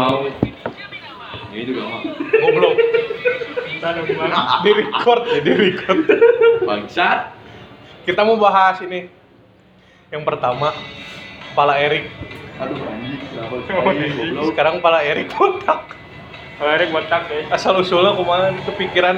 mau. 0.00 0.18
Ini 1.50 1.62
juga 1.66 1.82
mau. 1.84 2.00
Goblok. 2.40 2.74
Di 4.64 4.70
record 4.72 5.22
ya, 5.28 5.40
di 5.44 5.52
record. 5.52 5.98
Bangsat. 6.64 7.36
Kita 8.08 8.24
mau 8.24 8.40
bahas 8.40 8.80
ini. 8.80 9.12
Yang 10.10 10.22
pertama, 10.26 10.72
Pala 11.52 11.78
Erik. 11.78 12.08
Aduh 12.60 12.76
anjing, 12.76 13.20
kenapa 13.32 13.54
Oh, 13.56 13.92
goblok. 13.92 14.44
Sekarang 14.52 14.74
Pala 14.80 15.00
Erik 15.04 15.32
botak. 15.32 15.96
Kalau 16.60 16.76
Erik 16.76 16.92
botak 16.92 17.24
ya. 17.32 17.48
Asal 17.56 17.72
usulnya 17.80 18.12
ke 18.12 18.20
mana 18.20 18.52
kepikiran 18.68 19.16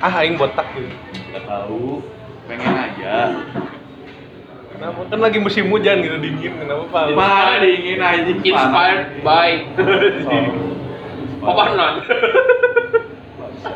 ah 0.00 0.24
aing 0.24 0.40
botak 0.40 0.64
gitu. 0.72 0.88
Gak 1.36 1.44
tahu. 1.44 2.00
Pengen 2.48 2.72
aja. 2.72 3.16
Kenapa? 4.74 5.00
Kan 5.06 5.18
lagi 5.18 5.38
musim 5.38 5.70
hujan 5.70 6.02
gitu 6.02 6.18
dingin, 6.18 6.52
kenapa 6.58 6.84
Pala? 6.90 7.14
Mana 7.14 7.62
dingin 7.62 7.98
anjing 7.98 8.38
Inspired 8.42 9.22
by 9.22 9.50
Oh. 9.78 11.44
Papa 11.46 11.64
Non. 11.72 11.94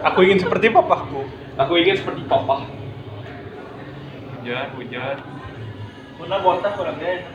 Aku 0.04 0.18
ingin 0.20 0.40
seperti 0.40 0.68
papaku. 0.68 1.22
Aku 1.54 1.72
ingin 1.76 1.94
seperti 1.94 2.24
Papa. 2.24 2.64
Hujan, 4.32 4.66
hujan. 4.74 5.16
Mana 6.18 6.36
botak 6.40 6.72
orangnya? 6.74 7.28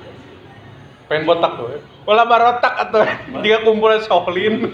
Pengen 1.05 1.23
botak 1.23 1.51
tuh. 1.53 1.67
ya. 1.69 1.79
Wala 2.03 2.23
barotak 2.25 2.73
atau 2.79 2.99
dia 3.39 3.61
kumpulan 3.61 4.01
Sohlin. 4.01 4.67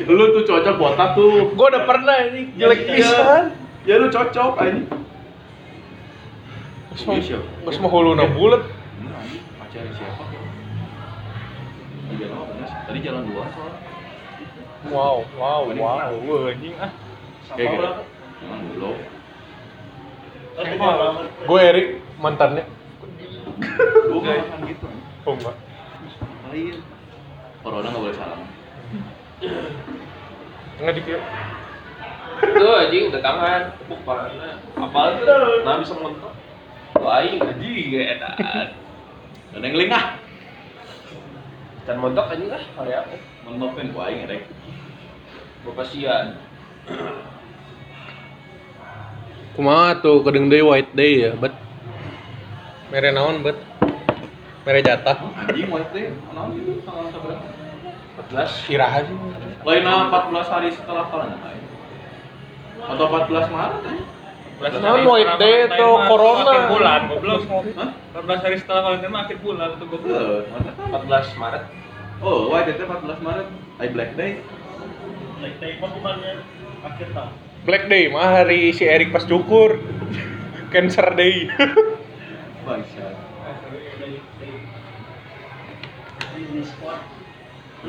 Lu 0.00 0.24
tuh 0.32 0.42
cocok 0.46 0.74
botak 0.76 1.08
tuh. 1.12 1.52
Gua 1.52 1.66
udah 1.68 1.82
pernah 1.84 2.16
ini 2.24 2.54
jelek 2.54 2.80
Iya. 2.80 2.92
pisan. 2.94 3.42
Ya 3.82 3.94
lu 3.98 4.08
cocok 4.08 4.52
anjing. 4.56 4.86
Geus 6.90 7.78
mah 7.78 7.90
huluna 7.90 8.26
bulet. 8.34 8.62
Bener 8.98 9.14
anjing, 9.14 9.44
pacarnya 9.58 9.92
siapa? 9.94 10.22
Tadi 12.90 12.98
jalan 13.06 13.22
dua 13.30 13.44
soalnya. 13.54 13.78
Wow, 14.90 15.22
wow, 15.38 15.62
wow. 15.70 16.10
Wah, 16.10 16.50
anjing 16.50 16.74
ah. 16.82 16.90
Kayak 17.54 17.68
gitu. 17.70 17.86
Emang 18.40 18.62
belum. 18.74 18.96
Gue 21.46 21.60
Erik 21.62 21.88
mantannya. 22.18 22.64
Makan 24.10 24.60
gitu. 24.66 24.86
Oh 25.28 25.36
enggak. 25.36 25.56
Lain. 26.50 26.76
Corona 27.60 27.86
nggak 27.92 28.02
boleh 28.02 28.16
salam. 28.16 28.40
Enggak 30.80 30.94
dikira. 30.96 31.20
Tuh 32.40 32.72
anjing 32.72 33.12
udah 33.12 33.20
tangan, 33.20 33.62
tepuk 33.76 34.00
parana. 34.08 34.56
Apal 34.80 35.20
tuh? 35.20 35.60
Nah 35.60 35.76
bisa 35.78 35.94
montok. 36.00 36.32
Anjing 37.04 37.92
gak 37.92 38.06
enak. 38.18 38.34
Dan 39.50 39.64
yang 39.64 39.76
link 39.76 39.92
ah. 39.92 40.20
Dan 41.88 41.96
montok 41.98 42.28
anjing 42.30 42.52
ah, 42.52 42.64
hari 42.76 42.92
apa? 42.92 43.16
Menopin 43.48 43.90
gua 43.96 44.12
aing 44.12 44.28
rek. 44.28 44.44
Bapak 45.64 45.86
sian. 45.88 46.36
Kumaha 49.56 49.98
tuh 49.98 50.22
kedeng 50.22 50.52
deui 50.52 50.62
white 50.62 50.92
day 50.94 51.28
ya, 51.28 51.30
bet. 51.34 51.56
Mere 52.92 53.10
naon, 53.10 53.42
bet? 53.42 53.58
Mere 54.68 54.80
jatah. 54.84 55.18
Anjing 55.40 55.72
white 55.72 55.90
day. 55.90 56.12
Naon 56.36 56.54
gitu 56.54 56.84
tanggal 56.84 57.08
seberapa? 57.10 57.48
14 58.28 58.72
Iraha 58.76 58.98
sih. 59.08 59.16
Lain 59.64 59.84
14 59.84 60.52
hari 60.52 60.68
setelah 60.70 61.08
corona 61.08 61.36
lain. 61.40 61.64
Atau 62.80 63.06
14 63.08 63.48
Maret 63.48 63.80
ya? 64.60 64.78
Naon 64.80 65.02
white 65.08 65.34
day 65.40 65.56
itu 65.66 65.88
corona. 66.06 66.52
Akhir 66.52 66.64
bulan, 66.68 67.00
goblok. 67.08 67.42
Hah? 67.80 67.90
14 68.20 68.44
hari 68.44 68.56
setelah 68.60 68.80
karantina 68.84 69.10
mah 69.10 69.20
akhir 69.24 69.38
bulan 69.40 69.68
tuh 69.80 69.86
goblok. 69.88 70.12
Eh, 70.12 70.40
mana 70.52 70.70
kan? 70.76 71.04
14 71.08 71.40
Maret. 71.40 71.64
Oh, 72.20 72.52
white 72.52 72.68
day 72.68 72.84
14 72.84 73.24
Maret. 73.24 73.48
I 73.80 73.86
Black 73.88 74.12
Day. 74.20 74.44
Like 75.40 75.56
take 75.56 75.80
mah 75.80 75.90
bukannya 75.96 76.44
akhir 76.84 77.08
tahun. 77.16 77.32
Black 77.64 77.84
day 77.88 78.04
mah 78.12 78.28
hari 78.44 78.76
si 78.76 78.84
Erik 78.84 79.08
pas 79.08 79.24
cukur. 79.24 79.80
Cancer 80.72 81.08
day. 81.16 81.48
Bangsat. 82.68 83.16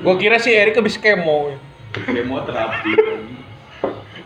Gua 0.01 0.15
kira 0.15 0.39
si 0.39 0.55
Erik 0.55 0.79
habis 0.79 0.95
kemo. 0.95 1.59
Kemoterapi. 1.91 2.91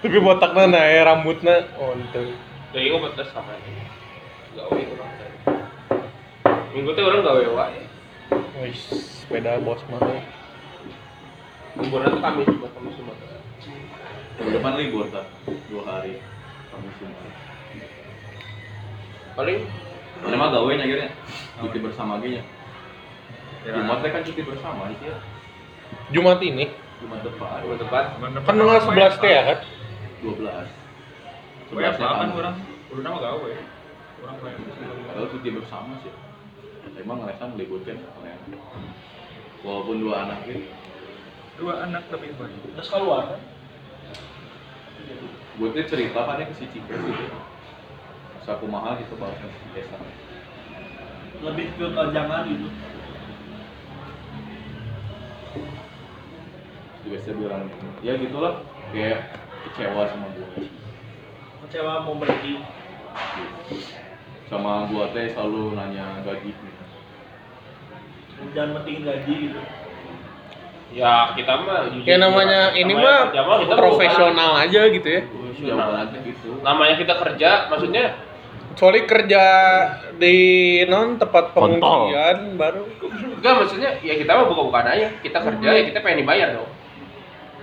Tapi 0.06 0.22
botaknya 0.22 0.70
nah, 0.70 0.86
ya, 0.86 1.02
rambutnya 1.02 1.66
oh 1.82 1.98
itu. 1.98 2.30
Jadi 2.78 2.94
gue 2.94 3.00
14 3.10 3.26
sama 3.26 3.58
ini. 3.58 3.90
Gawe 4.54 4.70
orang 4.78 5.12
tadi. 5.18 5.38
Minggu 6.78 6.94
teh 6.94 7.02
orang 7.02 7.26
gawe 7.26 7.42
wae. 7.58 7.82
Wih, 8.62 8.78
sepeda 8.78 9.58
bos 9.66 9.82
mah. 9.90 10.06
Liburan 11.82 12.14
tuh 12.14 12.22
Kamis 12.22 12.54
buat 12.54 12.70
kamu 12.78 12.90
semua. 12.94 13.18
Minggu 14.38 14.52
depan 14.54 14.78
libur 14.78 15.10
tak? 15.10 15.26
Dua 15.74 15.82
hari. 15.90 16.22
Kamu 16.70 16.88
semua. 17.02 17.26
Paling 19.34 19.60
Mana 20.22 20.36
mah 20.38 20.50
gawe 20.54 20.70
akhirnya. 20.86 21.10
Cuti 21.66 21.82
bersama 21.82 22.22
aja 22.22 22.28
nya. 22.30 22.44
Jumat 23.66 24.06
teh 24.06 24.14
kan 24.14 24.22
cuti 24.22 24.42
bersama 24.46 24.86
sih 25.02 25.10
ya. 25.10 25.18
Jumat 26.14 26.38
ini 26.46 26.70
Jumat 27.02 27.26
depan. 27.26 27.58
minggu 27.66 27.82
depan. 27.82 28.04
kan 28.22 28.54
tanggal 28.54 28.78
11 28.86 29.18
teh 29.18 29.34
ya 29.34 29.44
kan? 29.50 29.60
12. 30.26 30.42
Gue 31.70 31.86
apa 31.86 32.02
kan 32.02 32.30
orang? 32.34 32.58
Udah 32.90 33.04
nama 33.06 33.18
gawe. 33.22 33.52
Orang 34.26 34.38
lain. 34.42 34.58
Kalau 35.14 35.28
cuti 35.30 35.50
bersama 35.54 35.94
sih. 36.02 36.14
Emang 36.98 37.22
ngelesan 37.22 37.54
kan 37.54 37.98
kalian. 38.02 38.40
Walaupun 39.62 40.02
dua 40.02 40.26
anak 40.26 40.50
gitu. 40.50 40.66
Dua 41.62 41.86
anak 41.86 42.10
lebih 42.10 42.34
banyak. 42.42 42.74
Terus 42.74 42.90
keluar 42.90 43.34
kan? 43.34 43.42
Gue 45.56 45.70
tuh 45.72 45.86
cerita 45.86 46.20
kan 46.26 46.42
ke 46.42 46.54
si 46.58 46.66
Cika 46.74 46.96
gitu. 46.98 47.26
Saku 48.46 48.66
mahal 48.66 48.98
gitu 49.02 49.14
kalau 49.18 49.34
si 49.38 49.68
desa. 49.74 49.98
Lebih 51.42 51.66
ke 51.78 51.86
kejangan 51.86 52.50
gitu. 52.50 52.68
Biasa 57.06 57.38
bilang 57.38 57.70
ya 58.02 58.18
gitulah 58.18 58.66
kayak 58.90 59.45
kecewa 59.66 60.04
sama 60.08 60.28
gue. 60.32 60.48
Kecewa 61.66 61.94
mau 62.02 62.16
berhenti. 62.16 62.62
Sama 64.46 64.86
gue 64.88 65.06
teh 65.12 65.26
selalu 65.30 65.74
nanya 65.74 66.22
gaji. 66.22 66.52
Jangan 68.54 68.70
pentingin 68.78 69.04
gaji 69.04 69.34
gitu. 69.50 69.62
Ya 70.94 71.34
kita 71.34 71.60
mah 71.60 71.90
jujur 71.90 72.06
Ya 72.06 72.16
namanya 72.16 72.72
juga. 72.72 72.80
ini 72.80 72.94
Namanya 72.94 73.34
mah 73.36 73.58
kita 73.60 73.76
profesional 73.76 74.52
aja 74.56 74.82
gitu 74.88 75.08
ya. 75.10 75.22
Jauh 75.56 75.76
banget 75.76 76.08
gitu. 76.24 76.48
bukan- 76.52 76.64
Namanya 76.64 76.96
kita 76.96 77.14
kerja, 77.18 77.50
maksudnya 77.68 78.06
Soalnya 78.76 79.08
kerja 79.08 79.44
di 80.20 80.36
non 80.86 81.16
tempat 81.16 81.56
pengungsian 81.56 82.60
baru 82.60 82.84
enggak 83.40 83.54
maksudnya 83.56 84.04
ya 84.04 84.20
kita 84.20 84.36
mah 84.36 84.46
buka-bukaan 84.46 84.88
aja. 84.90 85.08
Kita 85.24 85.40
kerja 85.40 85.70
ya 85.72 85.84
kita 85.88 86.04
pengen 86.04 86.28
dibayar 86.28 86.60
dong. 86.60 86.68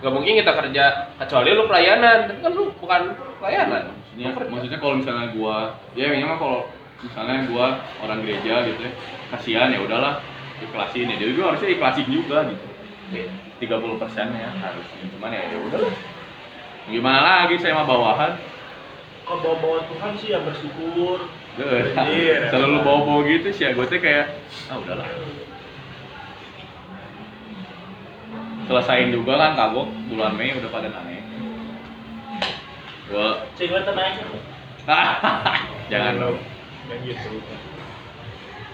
Gak 0.03 0.11
mungkin 0.11 0.35
kita 0.35 0.53
kerja 0.59 0.85
kecuali 1.15 1.55
lu 1.55 1.71
pelayanan, 1.71 2.27
tapi 2.27 2.43
kan 2.43 2.53
lu 2.53 2.75
bukan 2.83 3.15
pelayanan. 3.39 3.95
Maksudnya, 3.95 4.29
maksudnya 4.51 4.79
kalau 4.83 4.95
misalnya 4.99 5.27
gua, 5.31 5.79
ya 5.95 6.11
memang 6.11 6.43
kalau 6.43 6.67
misalnya 7.01 7.47
gua 7.47 7.67
orang 8.03 8.19
gereja 8.27 8.67
gitu 8.67 8.83
ya, 8.83 8.93
kasihan 9.31 9.71
ya 9.71 9.79
udahlah 9.79 10.19
ikhlasin 10.59 11.07
ya. 11.07 11.17
Dia 11.23 11.31
juga 11.31 11.55
harusnya 11.55 11.71
ikhlasin 11.71 12.07
juga 12.11 12.51
gitu. 12.51 12.67
Tiga 13.63 13.79
puluh 13.79 13.95
persen 13.95 14.35
ya 14.35 14.51
harusnya. 14.59 15.07
Cuman 15.15 15.31
ya 15.31 15.43
ya 15.55 15.59
udahlah. 15.71 15.95
Gimana 16.91 17.47
lagi 17.47 17.63
saya 17.63 17.79
mah 17.79 17.87
bawahan. 17.87 18.33
Kalau 19.23 19.39
bawa-bawa 19.39 19.87
Tuhan 19.87 20.13
sih 20.19 20.29
ya 20.35 20.43
bersyukur. 20.43 21.31
Gak, 21.55 21.95
Iya. 22.11 22.51
selalu 22.51 22.83
bawa-bawa 22.83 23.23
gitu 23.31 23.55
sih 23.55 23.71
ya. 23.71 23.71
Gue 23.71 23.87
tuh 23.87 24.03
kayak, 24.03 24.35
ah 24.67 24.83
udahlah. 24.83 25.07
Selesain 28.67 29.11
juga 29.11 29.35
kan 29.39 29.59
kagok 29.59 29.89
bulan 30.13 30.33
Mei 30.39 30.55
udah 30.55 30.71
pada 30.71 30.89
naik. 30.89 31.25
Gua, 33.11 33.45
Cewek 33.59 33.83
naik 33.85 34.15
kan? 34.23 34.29
jangan 35.93 36.13
dong. 36.19 36.39
Dan 36.89 36.99
gitu. 37.07 37.29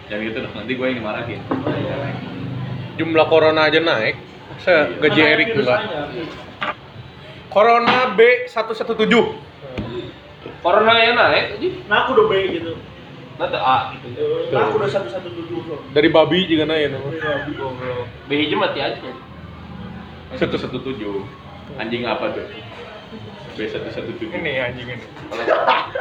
Jangan 0.08 0.23
gitu 0.25 0.38
dong, 0.40 0.55
nanti 0.56 0.73
gue 0.73 0.87
yang 0.88 0.99
dimarahin. 1.05 1.40
jumlah 2.99 3.26
corona 3.31 3.70
aja 3.70 3.79
naik. 3.79 4.17
Iya. 4.58 4.99
gaji 4.99 5.20
Mana 5.23 5.32
Erik 5.32 5.49
enggak. 5.55 5.79
aja. 5.87 6.00
Corona 7.49 7.99
B117. 8.19 9.14
Corona 10.61 10.93
yang 10.99 11.14
naik 11.14 11.44
aja. 11.56 11.69
Nah 11.87 11.96
aku 12.05 12.11
udah 12.19 12.26
B 12.26 12.32
gitu. 12.58 12.73
Nanti 13.38 13.58
A 13.58 13.94
gitu. 13.94 14.08
Nah 14.50 14.61
aku 14.67 14.75
udah 14.82 14.90
satu 14.90 15.08
satu 15.12 15.29
tujuh 15.31 15.58
loh. 15.69 15.81
Dari 15.94 16.08
babi 16.11 16.49
juga 16.50 16.67
naik 16.67 16.90
nama. 16.90 17.08
B 18.26 18.31
hiji 18.35 18.58
mati 18.58 18.82
aja. 18.82 18.99
Satu 20.37 20.57
satu 20.61 20.77
tujuh. 20.85 21.25
Anjing 21.81 22.05
apa 22.05 22.37
tuh? 22.37 22.45
B 23.57 23.65
satu 23.65 23.89
satu 23.89 24.13
tujuh. 24.21 24.29
Ini 24.37 24.69
anjing 24.69 24.89
ini. 24.93 25.07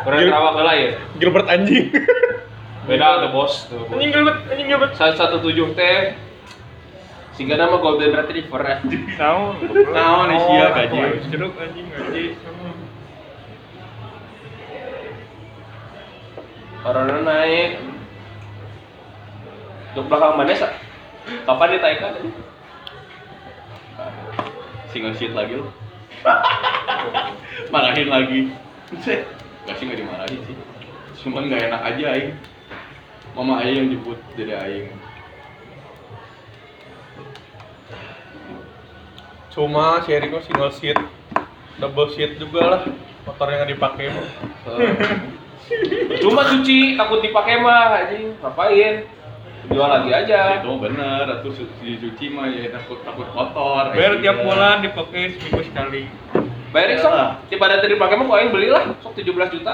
Orang 0.04 0.20
Sarawak 0.28 0.56
lah 0.60 0.76
ya. 0.76 0.90
Gilbert 1.16 1.48
anjing. 1.48 1.88
Beda 2.88 3.24
tuh 3.24 3.30
bos. 3.32 3.54
Tuh, 3.72 3.88
bos. 3.88 3.96
Anjing 3.96 4.12
gilbet, 4.12 4.38
anjing 4.52 4.68
gilbet. 4.68 4.92
Satu 5.00 5.14
satu 5.16 5.38
tujuh 5.40 5.72
teh 5.76 6.16
Sehingga 7.38 7.54
nama 7.54 7.78
Golden 7.78 8.18
Retriever 8.18 8.62
anjing. 8.66 9.04
Naon? 9.16 9.62
Naon 9.94 10.26
nih 10.34 10.40
sia 10.44 10.66
gaji. 10.74 11.00
Jeruk 11.32 11.54
anjing 11.62 11.88
gaji. 11.88 12.24
Corona 16.82 17.18
naik. 17.22 17.72
Untuk 19.94 20.14
belakang 20.14 20.34
mana 20.38 20.54
sa? 20.54 20.70
Kapan 21.46 21.74
ditaikkan? 21.78 22.14
Single 24.98 25.14
shit 25.14 25.30
lagi 25.38 25.62
lu. 25.62 25.70
Marahin 27.74 28.10
lagi. 28.10 28.50
Gak 28.98 29.78
sih 29.78 29.86
gak 29.86 29.94
dimarahin 29.94 30.42
sih. 30.42 30.58
Cuman 31.22 31.54
gak 31.54 31.70
enak 31.70 31.82
aja 31.86 32.18
aing. 32.18 32.34
Mama 33.38 33.62
aing 33.62 33.78
yang 33.78 33.88
jemput 33.94 34.18
jadi 34.34 34.58
aing. 34.58 34.90
Cuma 39.54 40.02
si 40.02 40.18
Eriko 40.18 40.42
single 40.42 40.74
seat, 40.74 40.98
double 41.78 42.10
seat 42.18 42.42
juga 42.42 42.62
lah 42.66 42.82
motor 43.22 43.54
yang 43.54 43.70
dipakai 43.70 44.10
mah. 44.10 44.30
Cuma 46.26 46.42
cuci 46.42 46.98
takut 46.98 47.22
dipakai 47.22 47.62
mah 47.62 48.02
anjing. 48.02 48.34
Ngapain? 48.42 49.06
Jual 49.68 49.90
lagi 49.92 50.12
aja. 50.16 50.64
Itu 50.64 50.80
bener, 50.80 51.28
atau 51.28 51.52
dicuci 51.84 52.26
mah 52.32 52.48
ya 52.48 52.72
takut 52.72 53.04
takut 53.04 53.28
kotor. 53.36 53.92
Biar 53.92 54.16
Aing 54.16 54.24
tiap 54.24 54.38
juga. 54.40 54.46
bulan 54.48 54.76
dipakai 54.80 55.22
seminggu 55.36 55.62
sekali. 55.68 56.02
Bayarin 56.72 56.98
sok. 57.04 57.16
Tiba 57.52 57.64
ada 57.68 57.88
dipakai 57.88 58.16
mah 58.16 58.26
kau 58.28 58.40
yang 58.40 58.52
belilah. 58.56 58.84
Sok 59.04 59.14
17 59.20 59.56
juta. 59.60 59.74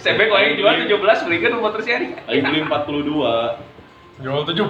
CB 0.00 0.18
kau 0.32 0.38
yang 0.40 0.54
jual 0.56 0.72
17 0.88 1.26
belikan 1.28 1.60
motor 1.60 1.80
seri. 1.84 2.16
Aing 2.24 2.44
beli 2.48 2.60
42. 2.64 3.72
Jual 4.22 4.40
tujuh, 4.46 4.68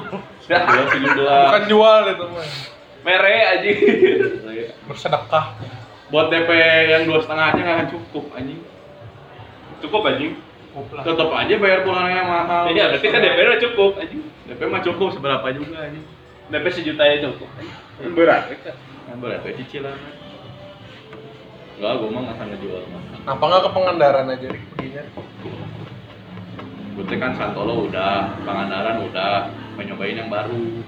Jual 0.49 0.87
17. 0.89 1.19
bukan 1.19 1.63
jual 1.69 2.01
itu 2.09 2.25
mah. 2.25 2.47
Mere 3.03 3.37
anjing. 3.53 3.79
Bersedekah. 4.89 5.47
Buat 6.13 6.29
DP 6.29 6.51
yang 6.93 7.03
dua 7.09 7.25
setengah 7.25 7.47
aja 7.57 7.61
nggak 7.61 7.89
cukup 7.95 8.25
anjing. 8.37 8.61
Cukup 9.81 10.03
anjing. 10.07 10.35
Tetap 10.81 11.29
aja 11.29 11.55
bayar 11.61 11.81
pulangnya 11.85 12.23
mahal. 12.25 12.73
Iya, 12.73 12.97
berarti 12.97 13.07
kan 13.13 13.21
DP 13.21 13.39
udah 13.45 13.61
cukup 13.61 13.91
anjing. 14.01 14.23
DP 14.49 14.61
mah 14.73 14.81
cukup 14.81 15.09
seberapa 15.13 15.47
juga 15.53 15.77
anjing. 15.85 16.05
DP 16.49 16.67
sejuta 16.73 17.03
ya 17.05 17.17
cukup. 17.29 17.49
Berat. 18.17 18.43
Kan 19.05 19.17
berapa 19.21 19.47
cicilan? 19.53 19.97
Enggak, 21.77 21.93
gua 21.99 22.09
mah 22.15 22.21
nggak 22.25 22.37
akan 22.39 22.47
ngejual 22.55 22.83
mah. 22.89 23.03
Apa 23.27 23.43
nggak 23.43 23.63
ke 23.63 23.71
Pangandaran 23.75 24.27
aja 24.33 24.47
perginya? 24.49 25.03
Gue 26.93 27.17
kan 27.17 27.33
Santolo 27.35 27.89
udah, 27.89 28.37
Pangandaran 28.45 28.97
udah, 29.09 29.49
mau 29.75 29.83
nyobain 29.83 30.17
yang 30.17 30.29
baru. 30.29 30.85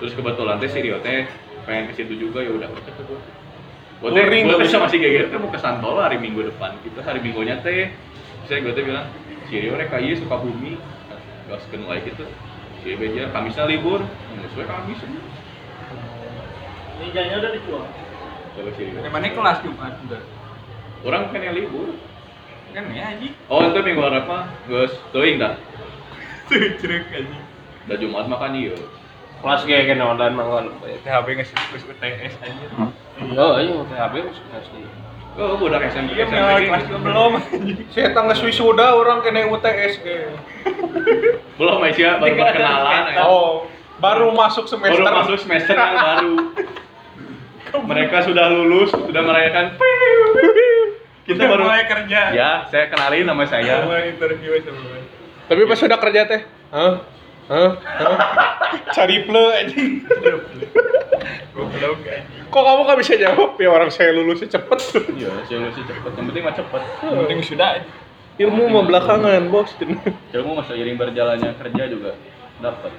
Terus 0.00 0.12
kebetulan 0.16 0.56
teh 0.58 0.70
si 0.70 0.80
Rio 0.80 0.98
teh 1.04 1.28
pengen 1.68 1.92
ke 1.92 2.00
situ 2.00 2.16
juga 2.16 2.40
ya 2.40 2.50
udah 2.56 2.68
kita 2.72 2.90
ke. 2.96 3.02
Gue 3.06 4.10
gue 4.14 4.56
teh 4.62 4.68
sama 4.70 4.88
si 4.88 4.96
Geger 4.96 5.28
teh 5.28 5.36
mau 5.36 5.52
ke 5.52 5.60
Santolo 5.60 6.00
hari 6.00 6.16
Minggu 6.16 6.48
depan. 6.48 6.74
Kita 6.80 7.04
hari 7.04 7.20
Minggunya 7.20 7.60
teh, 7.60 7.92
saya 8.48 8.64
gue 8.64 8.72
bilang, 8.80 9.12
si 9.52 9.60
Rio 9.60 9.76
rek 9.76 9.92
ieu 10.00 10.16
suka 10.16 10.40
bumi, 10.40 10.80
gaskeun 11.52 11.84
wae 11.84 12.00
gitu. 12.00 12.24
Si 12.80 12.96
Beja 12.96 13.28
Kamisnya 13.28 13.68
libur, 13.68 14.00
nggak 14.00 14.48
sesuai 14.56 14.66
Kamis. 14.66 15.00
Ninjanya 16.98 17.44
udah 17.44 17.50
dijual. 17.52 17.84
Coba 18.56 18.70
si 18.72 18.82
Rio. 18.88 19.04
Mana 19.04 19.28
kelas 19.36 19.60
Jumat 19.60 20.00
udah. 20.08 20.22
Orang 21.04 21.28
kan 21.28 21.44
yang 21.44 21.60
libur. 21.60 21.92
Kan 22.72 22.88
ya 22.96 23.12
anjing. 23.12 23.36
Oh, 23.52 23.64
itu 23.64 23.80
minggu 23.84 24.00
apa? 24.00 24.48
Gus, 24.64 24.96
teuing 25.12 25.36
dah. 25.36 25.60
Tuh 26.48 26.72
jeruk 26.80 27.04
anjing. 27.12 27.44
Da 27.84 27.94
Jumat 28.00 28.32
makan 28.32 28.56
ieu. 28.56 28.76
Kelas 29.38 29.62
kayak 29.68 29.92
kena 29.92 30.16
online 30.16 30.34
mangga 30.34 30.72
THB 31.04 31.26
ngasih 31.36 31.54
terus 31.68 31.84
UTS 31.84 32.34
anjing. 32.40 32.70
Oh, 33.36 33.60
iya 33.60 33.76
THB 33.76 34.14
masuk 34.24 34.44
asli. 34.56 34.82
Oh, 35.38 35.54
budak 35.54 35.86
SMP 35.88 36.18
Iya, 36.18 36.26
gitu. 36.26 36.34
kelas 36.66 36.82
juga 36.90 36.98
belum. 36.98 37.32
Saya 37.94 38.10
tangga 38.10 38.34
wisuda 38.34 38.90
orang 38.90 39.22
kena 39.22 39.46
UTS 39.46 40.02
ge. 40.02 40.34
Belum 41.54 41.78
Aisyah, 41.78 42.18
baru 42.18 42.34
berkenalan. 42.34 43.02
ya. 43.14 43.22
Oh, 43.22 43.70
baru 44.02 44.34
masuk 44.34 44.66
semester. 44.66 44.98
Baru 44.98 45.14
masuk 45.22 45.38
semester 45.38 45.74
yang 45.74 45.94
baru. 45.94 46.34
Mereka 47.68 48.26
sudah 48.26 48.50
lulus, 48.50 48.90
sudah 48.90 49.22
merayakan. 49.22 49.78
Kita 51.22 51.38
Udah 51.38 51.48
baru 51.54 51.62
mulai 51.68 51.84
kerja. 51.84 52.20
Ya, 52.32 52.50
saya 52.66 52.88
kenalin 52.88 53.28
nama 53.28 53.44
saya. 53.44 53.84
Mulai 53.84 54.16
interview 54.16 54.58
sebelumnya. 54.58 55.06
Tapi 55.46 55.60
pas 55.64 55.78
sudah 55.78 55.98
kerja 56.00 56.20
teh, 56.24 56.40
hah? 56.72 57.04
Hah? 57.48 57.70
Cari 58.92 59.24
ple 59.24 59.44
anjing. 59.56 60.04
Goblok 61.56 62.04
anjing. 62.04 62.38
Kok 62.48 62.62
kamu 62.64 62.80
gak 62.84 62.98
bisa 63.00 63.14
jawab? 63.16 63.56
Ya 63.56 63.68
orang 63.72 63.90
saya 63.92 64.12
lulusnya 64.12 64.48
cepet. 64.48 64.78
Iya, 65.16 65.32
saya 65.48 65.58
lulus 65.64 65.76
cepet. 65.80 66.10
Yang 66.12 66.26
penting 66.32 66.42
mah 66.44 66.54
cepet. 66.56 66.82
Penting 67.00 67.40
sudah. 67.44 67.70
Ilmu 68.38 68.62
mah 68.70 68.84
belakangan, 68.84 69.42
bos. 69.48 69.72
Ilmu 70.32 70.50
masa 70.56 70.72
iring 70.76 70.96
berjalannya 71.00 71.56
kerja 71.56 71.82
juga 71.88 72.16
dapat. 72.60 72.92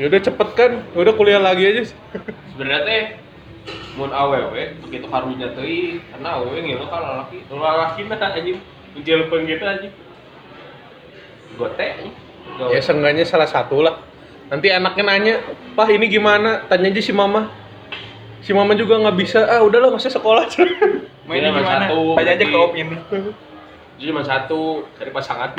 Ya 0.00 0.08
udah 0.08 0.20
cepet 0.24 0.48
kan, 0.56 0.72
Ya 0.96 0.98
udah 1.04 1.14
kuliah 1.14 1.40
lagi 1.40 1.68
aja. 1.68 1.92
Sebenarnya 2.56 2.80
teh 2.88 3.04
mun 4.00 4.10
awewe 4.16 4.80
begitu 4.80 5.06
karunya 5.12 5.52
teuing 5.52 6.00
karena 6.08 6.40
awewe 6.40 6.56
ngilu 6.64 6.88
kan 6.88 7.04
lalaki 7.04 7.44
lalaki 7.52 8.00
nah 8.08 8.32
anjing 8.32 8.58
menjelpeun 8.96 9.44
gitu 9.44 9.64
anjing 9.66 9.92
gote 11.58 11.88
Ya 12.68 12.80
seenggaknya 12.84 13.24
salah 13.24 13.48
satu 13.48 13.80
lah. 13.80 14.04
Nanti 14.52 14.68
anaknya 14.68 15.04
nanya, 15.06 15.34
Pak 15.78 15.88
ini 15.94 16.10
gimana? 16.10 16.66
Tanya 16.68 16.90
aja 16.90 17.00
si 17.00 17.14
mama. 17.14 17.48
Si 18.42 18.50
mama 18.52 18.76
juga 18.76 19.00
nggak 19.00 19.16
bisa. 19.16 19.46
Ah 19.46 19.62
udahlah 19.64 19.94
masih 19.94 20.12
sekolah. 20.12 20.44
Mainnya 21.30 21.54
Ini 21.54 21.56
mah 21.56 21.62
gimana? 21.62 21.84
satu, 21.86 22.00
Tanya 22.18 22.32
aja 22.34 22.44
ke 22.44 22.60
ini. 22.76 22.96
Itu 24.00 24.02
cuma 24.10 24.22
satu 24.24 24.60
dari 24.96 25.10
pasangan 25.12 25.50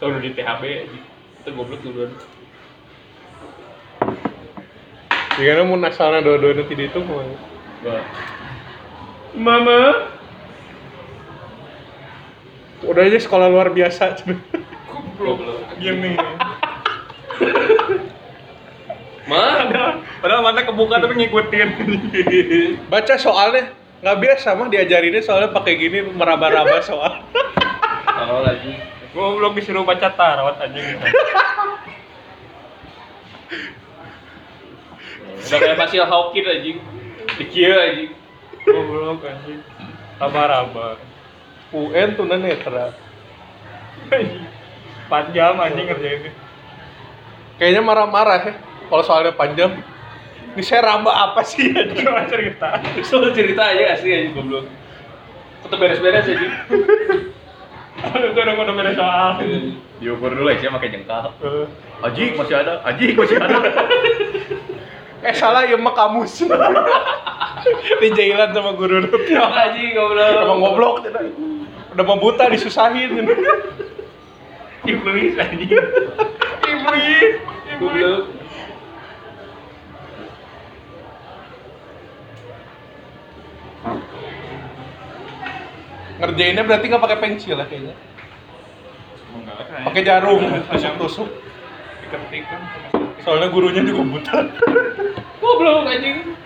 tahun 0.00 0.24
di 0.24 0.32
THB 0.32 0.62
itu 1.40 1.48
goblok 1.52 1.80
duluan 1.84 2.10
Jika 5.36 5.64
mau 5.64 5.76
nasalnya 5.80 6.20
dua-duanya 6.20 6.64
tidak 6.68 6.92
itu 6.92 7.00
mau. 7.00 7.24
Mama. 9.32 9.80
Udah 12.84 13.02
aja 13.04 13.18
sekolah 13.20 13.48
luar 13.48 13.72
biasa. 13.72 14.16
goblok 15.20 15.60
Gini. 15.76 16.16
mah 19.28 19.68
Padahal 20.20 20.42
mata 20.42 20.64
kebuka 20.64 21.00
tapi 21.00 21.14
ngikutin. 21.20 21.68
Baca 22.88 23.14
soalnya 23.20 23.76
nggak 24.00 24.16
biasa 24.16 24.56
mah 24.56 24.72
diajarinnya 24.72 25.20
soalnya 25.20 25.52
pakai 25.52 25.76
gini 25.76 26.00
meraba-raba 26.08 26.80
soal. 26.80 27.20
kalau 28.08 28.40
lagi 28.44 28.80
Gua 29.10 29.34
belum 29.36 29.52
disuruh 29.58 29.84
baca 29.84 30.08
tarot 30.14 30.56
anjing. 30.62 30.86
udah 35.40 35.58
kayak 35.58 35.76
Basil 35.82 36.04
Hawkins 36.06 36.46
anjing 36.46 36.78
dikieu 37.40 37.74
anjing 37.74 38.12
Goblok 38.60 39.24
anjing. 39.24 39.60
Raba-raba. 40.20 41.00
UN 41.72 42.08
tuh 42.12 42.28
netra. 42.28 42.92
Anjing. 44.12 44.44
4 45.10 45.34
jam 45.34 45.58
anjing 45.58 45.90
ngerjainnya. 45.90 46.32
Kayaknya 47.58 47.82
marah-marah 47.82 48.38
ya 48.46 48.52
kalau 48.86 49.02
soalnya 49.02 49.34
panjang. 49.34 49.82
Ini 50.54 50.62
saya 50.62 50.86
raba 50.86 51.30
apa 51.30 51.42
sih? 51.42 51.74
Cuma 51.98 52.26
cerita. 52.30 52.78
Soal 53.02 53.34
cerita 53.34 53.74
aja 53.74 53.98
asli 53.98 54.14
aja 54.14 54.30
goblok 54.30 54.80
tetep 55.70 55.78
beres-beres 55.78 56.26
aja 56.26 56.34
Itu 58.00 58.26
udah 58.34 58.54
udah 58.58 58.74
beda 58.74 58.92
soal. 58.96 59.38
Diukur 60.00 60.32
dulu 60.32 60.48
Aisyah 60.48 60.72
pakai 60.72 60.88
jengkal. 60.90 61.36
Eh, 61.44 61.66
Ajik 62.00 62.32
masih 62.34 62.56
ada, 62.56 62.80
Ajik 62.82 63.12
masih 63.14 63.36
ada. 63.36 63.60
eh 65.30 65.34
salah 65.36 65.68
ya 65.68 65.76
mah 65.76 65.92
kamus. 65.92 66.48
Dijailan 68.00 68.56
sama 68.56 68.72
guru 68.72 69.04
anjing 69.36 69.92
goblok 69.92 70.32
Emang 70.32 70.58
goblok. 70.64 70.94
Udah 71.92 72.04
mau 72.08 72.16
buta 72.16 72.48
disusahin. 72.48 73.20
Iblis 74.88 75.36
anjing. 75.36 75.84
Iblis. 76.64 77.34
goblok 77.80 78.24
Ngerjainnya 86.20 86.62
berarti 86.68 86.84
nggak 86.92 87.04
pakai 87.04 87.18
pensil 87.20 87.56
ya 87.56 87.64
kayaknya. 87.64 87.96
Pakai 89.88 90.04
jarum, 90.04 90.44
tusuk-tusuk. 90.68 91.28
Diketik 92.04 92.44
kan. 92.44 92.60
Soalnya 93.24 93.48
gurunya 93.48 93.80
juga 93.80 94.04
buta. 94.04 94.36
goblok 95.40 95.88
anjing 95.88 96.36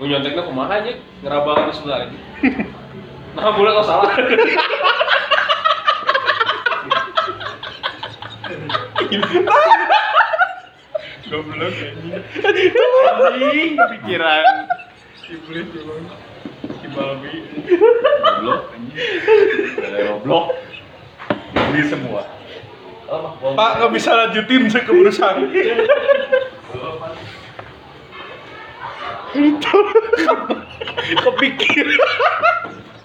Gue 0.00 0.08
nyonteknya 0.08 0.48
kumaha 0.48 0.80
aja, 0.80 0.96
ngerabang 1.20 1.68
di 1.68 1.76
sebelah 1.76 2.08
aja 2.08 2.18
Nah, 3.36 3.50
boleh 3.54 3.70
kok 3.78 3.86
salah. 3.86 4.10
Goblok 11.30 11.74
ya. 11.78 12.18
anjing. 13.30 13.78
Pikiran. 13.78 14.46
Iblis 15.30 15.68
emang. 15.78 16.10
Kibabi. 16.82 17.30
Goblok 18.18 18.62
anjing. 18.74 19.38
Goblok. 19.78 20.46
Ini 21.54 21.82
semua. 21.86 22.22
Pak 23.54 23.70
nggak 23.78 23.92
bisa 23.94 24.10
lanjutin 24.14 24.70
saya 24.70 24.82
keburusan. 24.86 25.34
Itu 29.34 29.78
kepikiran 31.14 32.10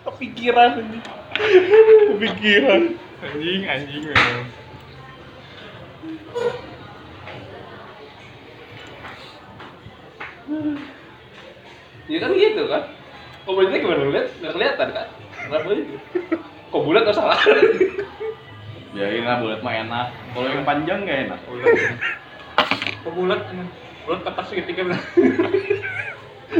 kepikiran 0.06 0.72
ini, 0.80 1.00
kepikiran. 2.14 2.82
Anjing, 3.26 3.62
anjing 3.66 4.02
memang. 4.06 4.46
Ya 12.06 12.18
kan 12.22 12.38
gitu 12.38 12.70
kan. 12.70 12.84
Kok 13.50 13.54
bulatnya 13.58 13.82
gimana 13.82 14.14
lihat? 14.14 14.30
Nggak 14.38 14.54
kelihatan 14.54 14.88
kan? 14.94 15.08
Kenapa 15.34 15.68
itu? 15.74 15.98
Kok 16.70 16.82
bulat 16.86 17.02
atau 17.10 17.18
salah? 17.18 17.42
Ya 18.94 19.06
ini 19.10 19.26
lah 19.26 19.42
bulat 19.42 19.66
mah 19.66 19.74
enak. 19.74 20.08
Kalau 20.38 20.48
yang 20.54 20.62
panjang 20.62 21.02
nggak 21.02 21.20
enak. 21.30 21.40
Kok 23.02 23.14
bulat? 23.18 23.42
Bulat 24.06 24.22
atas 24.22 24.46
segitiga. 24.54 24.86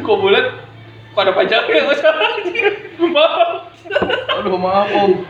Kok 0.02 0.18
bulat? 0.18 0.64
Pada 1.15 1.31
panjangnya 1.31 1.88
nggak 1.88 1.98
salah. 2.03 2.31
Maaf. 3.00 3.72
Aduh 4.36 4.60
maaf 4.60 4.91
om. 4.91 5.24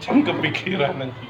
Cuma 0.00 0.20
kepikiran 0.24 1.00
nanti. 1.00 1.26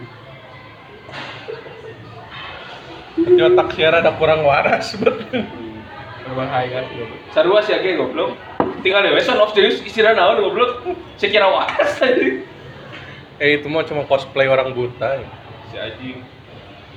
Di 3.20 3.42
otak 3.42 3.74
si 3.78 3.86
ada 3.86 4.10
kurang 4.18 4.42
waras 4.42 4.98
betul. 4.98 5.46
Berbahaya. 6.26 6.90
Sarua 7.30 7.62
sih 7.62 7.74
agak 7.78 8.02
goblok. 8.02 8.34
Tinggal 8.82 9.06
deh, 9.06 9.14
son 9.22 9.38
of 9.38 9.54
serius 9.54 9.78
istirahat 9.86 10.18
naon 10.18 10.42
goblok. 10.42 10.90
Saya 11.22 11.30
kira 11.30 11.46
waras 11.46 12.02
tadi. 12.02 12.49
Eh 13.40 13.56
itu 13.56 13.66
mah 13.72 13.88
cuma 13.88 14.04
cosplay 14.04 14.44
orang 14.44 14.76
buta. 14.76 15.16
ya. 15.16 15.28
Si 15.72 15.76
anjing. 15.80 16.20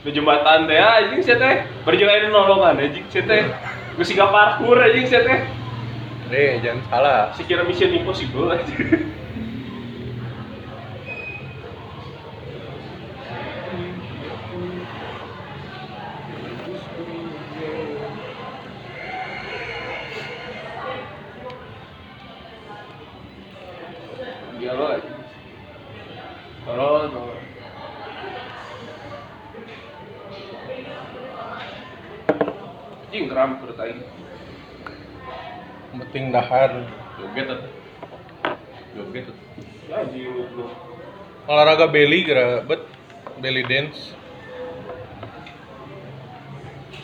Di 0.04 0.12
jembatan 0.12 0.68
teh 0.68 0.76
anjing 0.76 1.24
saya 1.24 1.40
teh. 1.40 1.56
Berjalan 1.88 2.28
nolongan 2.28 2.84
anjing 2.84 3.08
saya 3.08 3.24
teh. 3.24 3.44
Gue 3.96 4.04
sih 4.04 4.20
parkur 4.20 4.76
anjing 4.76 5.08
teh. 5.08 5.40
Eh 6.28 6.60
jangan 6.60 6.84
salah. 6.92 7.32
Saya 7.32 7.48
kira 7.48 7.64
mission 7.64 7.96
impossible 7.96 8.52
anjing. 8.52 8.76
Dahar. 36.54 36.86
Joget. 37.18 37.50
Joget. 38.94 39.26
Ya. 39.90 40.06
Olahraga 41.50 41.90
belly 41.90 42.22
kira 42.22 42.62
bet 42.62 42.86
belly 43.42 43.66
dance. 43.66 44.14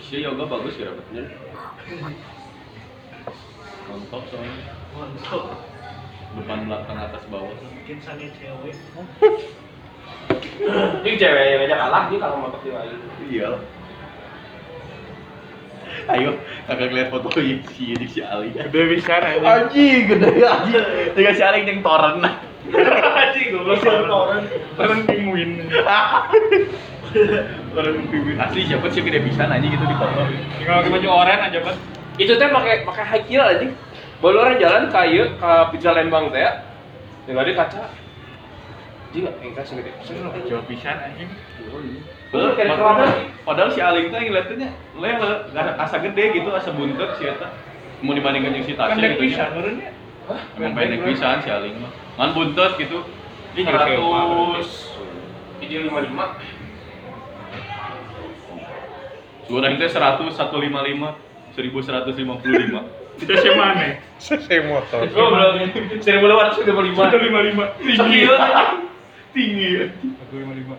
Si 0.06 0.22
yoga 0.22 0.46
bagus 0.46 0.78
ya 0.78 0.94
dapetnya. 0.94 1.34
Mantap 3.90 4.22
soalnya. 4.30 4.54
Mantap. 4.94 5.44
Depan 6.38 6.70
belakang 6.70 6.98
atas 7.10 7.26
bawah. 7.34 7.58
Bikin 7.74 7.98
sange 8.06 8.30
cewek. 8.38 8.78
Ini 11.02 11.18
cewek 11.18 11.44
yang 11.58 11.66
aja 11.66 11.90
kalah 11.90 12.06
dia 12.14 12.22
kalau 12.22 12.38
mau 12.38 12.54
lagi. 12.54 12.70
Iya. 13.34 13.58
Ayo, 16.08 16.40
kakak 16.70 16.96
lihat 16.96 17.10
foto 17.12 17.28
si 17.36 17.60
si 17.76 17.92
si 18.08 18.20
Ali. 18.24 18.56
Gede 18.56 18.96
bisa 18.96 19.20
anjing. 19.20 19.44
Anjing, 19.44 20.02
gede 20.08 20.30
anjing. 20.48 20.86
Dengan 21.18 21.34
si 21.36 21.44
Ali 21.44 21.68
yang 21.68 21.84
toren. 21.84 22.24
Anjing 22.24 23.48
goblok. 23.52 23.82
Masih 23.84 23.90
orang. 24.08 24.44
Orang 24.80 25.00
penguin. 25.10 25.52
Toren 27.74 28.06
pimpin 28.14 28.38
asli 28.38 28.70
siapa 28.70 28.86
sih 28.94 29.02
gede 29.02 29.26
bisa 29.26 29.50
anjing 29.50 29.74
gitu 29.74 29.86
di 29.86 29.96
foto. 29.98 30.30
Tinggal 30.62 30.86
pakai 30.86 30.92
baju 30.94 31.08
oranye 31.10 31.46
aja, 31.50 31.60
Bat. 31.66 31.78
Itu 32.22 32.34
teh 32.38 32.48
pakai 32.54 32.86
pakai 32.86 33.04
high 33.06 33.26
heel 33.26 33.42
anjing. 33.42 33.72
Baru 34.22 34.38
orang 34.44 34.62
jalan 34.62 34.84
kayu 34.94 35.34
ke 35.40 35.52
pizza 35.74 35.90
Lembang 35.96 36.30
teh 36.30 36.42
ya. 36.46 36.62
Tinggal 37.26 37.50
di 37.50 37.54
kaca. 37.58 37.90
Anjing 39.10 39.26
engkas 39.42 39.66
segede. 39.74 39.90
Jual 40.46 40.62
pisan 40.70 40.98
anjing. 41.02 41.30
Betul, 42.30 42.54
kayak 42.54 42.78
padahal, 42.78 43.10
padahal 43.42 43.70
si 43.74 43.82
Aling 43.82 44.14
teh 44.14 44.22
ngeliatnya 44.22 44.70
lele, 45.02 45.30
asa 45.82 45.98
gede 45.98 46.24
gitu, 46.38 46.50
asa 46.54 46.70
buntut 46.70 47.18
si 47.18 47.26
Eta. 47.26 47.50
Mau 48.06 48.14
dibandingkan 48.14 48.54
yang 48.54 48.66
si 48.70 48.78
Tasya 48.78 48.96
Pendek 48.96 49.12
gitu 49.18 49.24
pisan 49.26 49.50
nya. 49.50 49.58
urunnya. 49.58 49.90
Emang 50.56 50.74
pendek 50.78 51.00
pisan 51.10 51.42
si 51.42 51.50
Aling 51.50 51.76
mah. 51.82 51.92
Man 52.22 52.38
buntut 52.38 52.78
gitu. 52.78 53.02
Ini 53.58 53.66
juga 53.66 53.82
kayak 53.82 53.98
emak, 53.98 54.26
Seratus. 54.30 54.70
Ini 55.60 55.76
lima 55.90 56.00
lima. 56.06 56.26
Suara 59.50 59.74
teh 59.74 59.90
100, 59.90 60.30
155, 60.38 61.18
1155. 61.58 63.10
Kita 63.20 63.34
sih 63.42 63.52
mana? 63.60 63.98
Saya 64.22 64.62
motor. 64.70 65.02
Oh 65.18 65.28
belum. 65.34 65.74
Seribu 66.00 66.30
lima 66.30 66.48
ratus 66.48 66.62
tiga 66.64 66.72
puluh 66.78 66.94
lima. 66.94 67.10
Satu 67.10 67.18
lima 67.20 67.40
lima. 67.44 67.66
Tinggi 67.82 68.30
Tinggi. 69.34 69.70
Satu 69.90 70.36
lima 70.38 70.54
lima. 70.56 70.76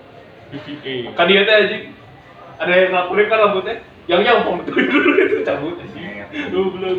BPA. 0.50 1.14
Kan 1.14 1.26
dia 1.30 1.46
teh 1.46 1.54
anjing. 1.54 1.84
Ada 2.60 2.72
yang 2.74 2.90
ngakurin 2.92 3.26
kan 3.30 3.38
rambutnya. 3.38 3.76
Yang 4.10 4.20
nyampong 4.26 4.56
betul 4.66 4.82
dulu 4.90 5.10
itu 5.16 5.36
cabut 5.46 5.78
anjing. 5.78 6.26
Lu 6.50 6.74
belum. 6.74 6.98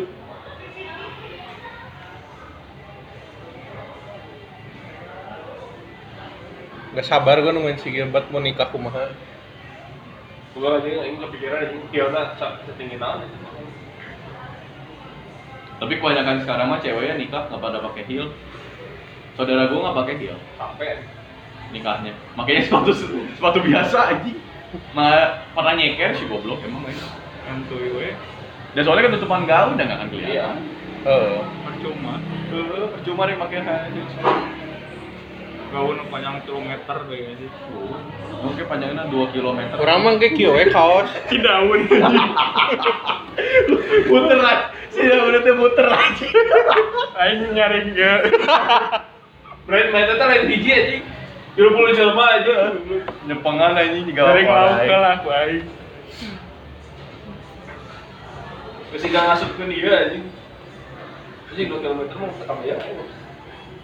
Gak 6.92 7.08
sabar 7.08 7.40
gue 7.40 7.52
nungguin 7.56 7.80
si 7.80 7.88
Gilbert 7.88 8.28
mau 8.28 8.40
nikah 8.40 8.68
kumaha. 8.68 9.08
Gua 10.52 10.76
aja 10.76 11.08
yang 11.08 11.16
kepikiran 11.16 11.64
anjing 11.64 11.80
Fiona 11.88 12.36
setinggi 12.36 13.00
anjing. 13.00 13.32
Tapi 15.80 15.92
kebanyakan 15.98 16.44
sekarang 16.44 16.68
mah 16.68 16.78
ceweknya 16.84 17.16
nikah 17.16 17.48
nggak 17.48 17.60
pada 17.64 17.80
pakai 17.80 18.04
heel. 18.04 18.28
Saudara 19.32 19.72
gua 19.72 19.88
nggak 19.88 19.98
pakai 20.04 20.14
heel 20.20 20.38
Sampai 20.60 21.00
nikahnya. 21.72 22.12
Makanya 22.36 22.62
sepatu 22.62 22.92
sepatu 23.34 23.58
biasa 23.58 23.98
aja. 24.12 24.32
Nah, 24.92 25.44
pernah 25.52 25.72
nyeker 25.74 26.14
si 26.14 26.24
goblok 26.24 26.60
emang 26.62 26.84
main. 26.84 26.96
Santuy 27.42 27.92
we. 27.92 28.12
Dan 28.72 28.84
soalnya 28.84 29.04
kan 29.04 29.12
tutupan 29.16 29.42
gaun 29.44 29.74
udah 29.74 29.84
nggak 29.84 29.98
akan 29.98 30.08
Iya. 30.08 30.16
kelihatan. 30.16 30.56
Eh, 31.02 31.38
Percuma. 31.66 32.14
Eh, 32.48 32.84
percuma 32.88 33.22
deh 33.26 33.36
pakai 33.36 33.58
aja. 33.60 34.02
Gaun 35.72 35.96
panjang 36.08 36.36
3 36.44 36.60
meter 36.62 36.96
kayak 37.08 37.32
gitu. 37.36 37.80
Mungkin 38.44 38.64
panjangnya 38.68 39.08
2 39.08 39.32
km. 39.32 39.60
orang 39.74 39.98
mah 40.00 40.12
kayak 40.16 40.36
kieu 40.36 40.52
we 40.52 40.68
kaos. 40.68 41.08
Si 41.32 41.36
daun. 41.40 41.80
muter 44.08 44.38
aja. 44.40 44.68
Sih 44.92 45.08
udah 45.08 45.40
teh 45.40 45.54
muter 45.56 45.88
aja. 45.88 46.26
Aing 47.18 47.56
nyari 47.56 47.92
ge. 47.92 48.12
Brand 49.64 49.88
main 49.90 50.06
teh 50.06 50.16
lain 50.20 50.44
biji 50.46 51.00
anjing. 51.52 51.68
20 51.68 51.96
jelema 51.96 52.24
aja. 52.40 52.54
Nyepengan 53.28 53.76
aja 53.76 53.98
juga 54.00 54.22
Dari 54.32 54.44
lauk 54.48 54.76
ke 54.80 54.96
lah 54.96 55.14
ku 55.20 55.28
aing. 55.28 55.66
Masih 58.92 59.08
gak 59.08 59.24
ngasup 59.24 59.50
ke 59.56 59.64
dia 59.68 59.92
anjing. 60.08 60.24
Anjing 61.52 61.66
2 61.68 61.84
km 61.84 62.00
mau 62.16 62.32
ketemu 62.40 62.62
ya. 62.64 62.76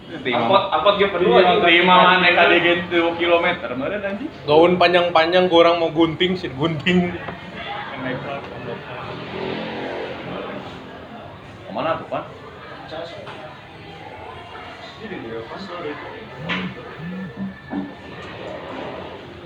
Angkot 0.09 0.63
angkot 0.73 0.93
dia 0.97 1.07
penuh 1.13 1.37
anjing. 1.37 1.61
Lima 1.61 1.95
mana 2.01 2.29
kali 2.33 2.55
gitu 2.65 3.13
kilometer, 3.21 3.69
kemarin 3.69 4.01
anjing. 4.01 4.29
Gaun 4.49 4.73
panjang-panjang 4.81 5.45
gue 5.45 5.59
orang 5.61 5.77
mau 5.77 5.93
gunting 5.93 6.33
sih 6.33 6.49
gunting. 6.49 7.13
Naik 8.01 8.17
kelas 8.25 8.41
pondok. 8.49 8.79
Ke 11.69 11.71
mana 11.73 12.01
tuh 12.01 12.09
pan? 12.09 12.25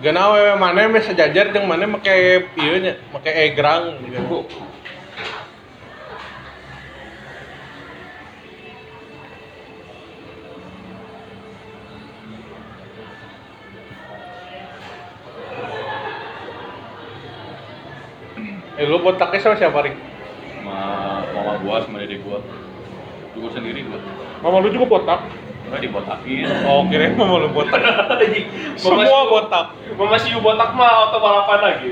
Gana 0.04 0.36
wewe 0.36 0.60
mana 0.60 0.84
yang 0.84 1.00
sejajar 1.00 1.56
yang 1.56 1.64
mana 1.64 1.88
make 1.88 2.12
iya 2.12 2.76
nya, 2.84 2.94
make 3.16 3.32
egrang 3.32 4.04
gitu. 4.04 4.44
Eh 18.76 18.84
lu 18.84 19.00
botaknya 19.00 19.40
sama 19.40 19.56
siapa 19.56 19.88
ring? 19.88 19.96
Sama 20.52 21.24
mama 21.32 21.64
gua 21.64 21.80
sama 21.80 22.04
dede 22.04 22.20
gua. 22.28 22.44
Cukup 23.32 23.56
sendiri 23.56 23.88
gua. 23.88 24.04
Mama 24.44 24.60
lu 24.60 24.68
juga 24.68 25.00
botak? 25.00 25.43
Gua 25.74 25.82
dibotakin. 25.82 26.46
Oh 26.70 26.86
kirain 26.86 27.18
mama 27.18 27.42
lu 27.42 27.50
botak. 27.50 27.82
Semua 28.78 29.26
botak. 29.26 29.74
Mama 29.98 30.22
Siu 30.22 30.38
botak 30.38 30.70
mah 30.78 31.10
auto 31.10 31.18
balapan 31.18 31.60
lagi. 31.66 31.90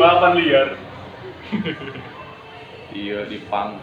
Balapan 0.00 0.32
liar. 0.40 0.68
iya 2.96 3.24
di 3.28 3.40
pang 3.48 3.76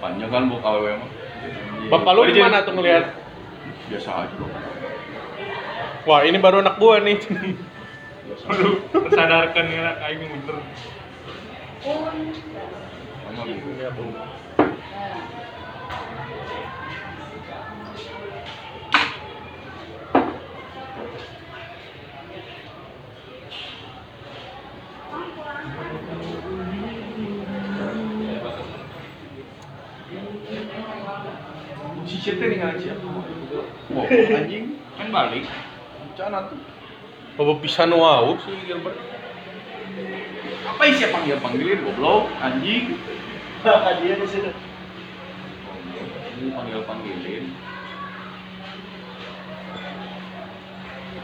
panjang 0.00 0.28
kan 0.32 0.44
buka 0.48 0.60
KWW 0.60 0.86
mah 1.00 1.10
Bapak 1.88 2.12
lu 2.12 2.20
gimana 2.28 2.64
tuh 2.64 2.72
ngeliat? 2.76 3.12
biasa 3.88 4.28
aja 4.28 4.36
loh 4.36 4.50
Wah 6.04 6.20
ini 6.24 6.40
baru 6.40 6.64
anak 6.64 6.80
gua 6.80 7.04
nih. 7.04 7.20
Aduh, 8.48 8.80
tersadarkan 8.88 9.68
ya 9.68 9.92
aing 10.08 10.24
bener. 10.24 10.56
sama 11.84 13.44
si 32.28 32.36
Cete 32.36 32.44
nih 32.52 32.60
siapa? 32.76 33.08
Mau 33.88 34.04
anjing 34.04 34.76
kan 35.00 35.08
balik. 35.08 35.48
Cana 36.12 36.52
tuh. 36.52 36.60
Bapak 37.40 37.64
pisan 37.64 37.94
sih 38.42 38.52
Gilbert 38.66 38.98
Apa 40.66 40.82
isi 40.90 41.08
panggil 41.08 41.40
panggilin 41.40 41.80
goblok 41.80 42.28
anjing? 42.44 43.00
Dia 43.64 44.14
di 44.20 44.28
situ. 44.28 44.52
Ini 46.36 46.52
panggil 46.52 46.84
panggilin. 46.84 47.44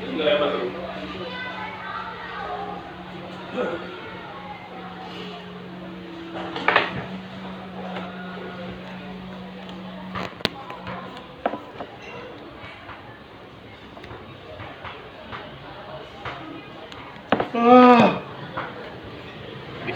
Di 0.01 0.25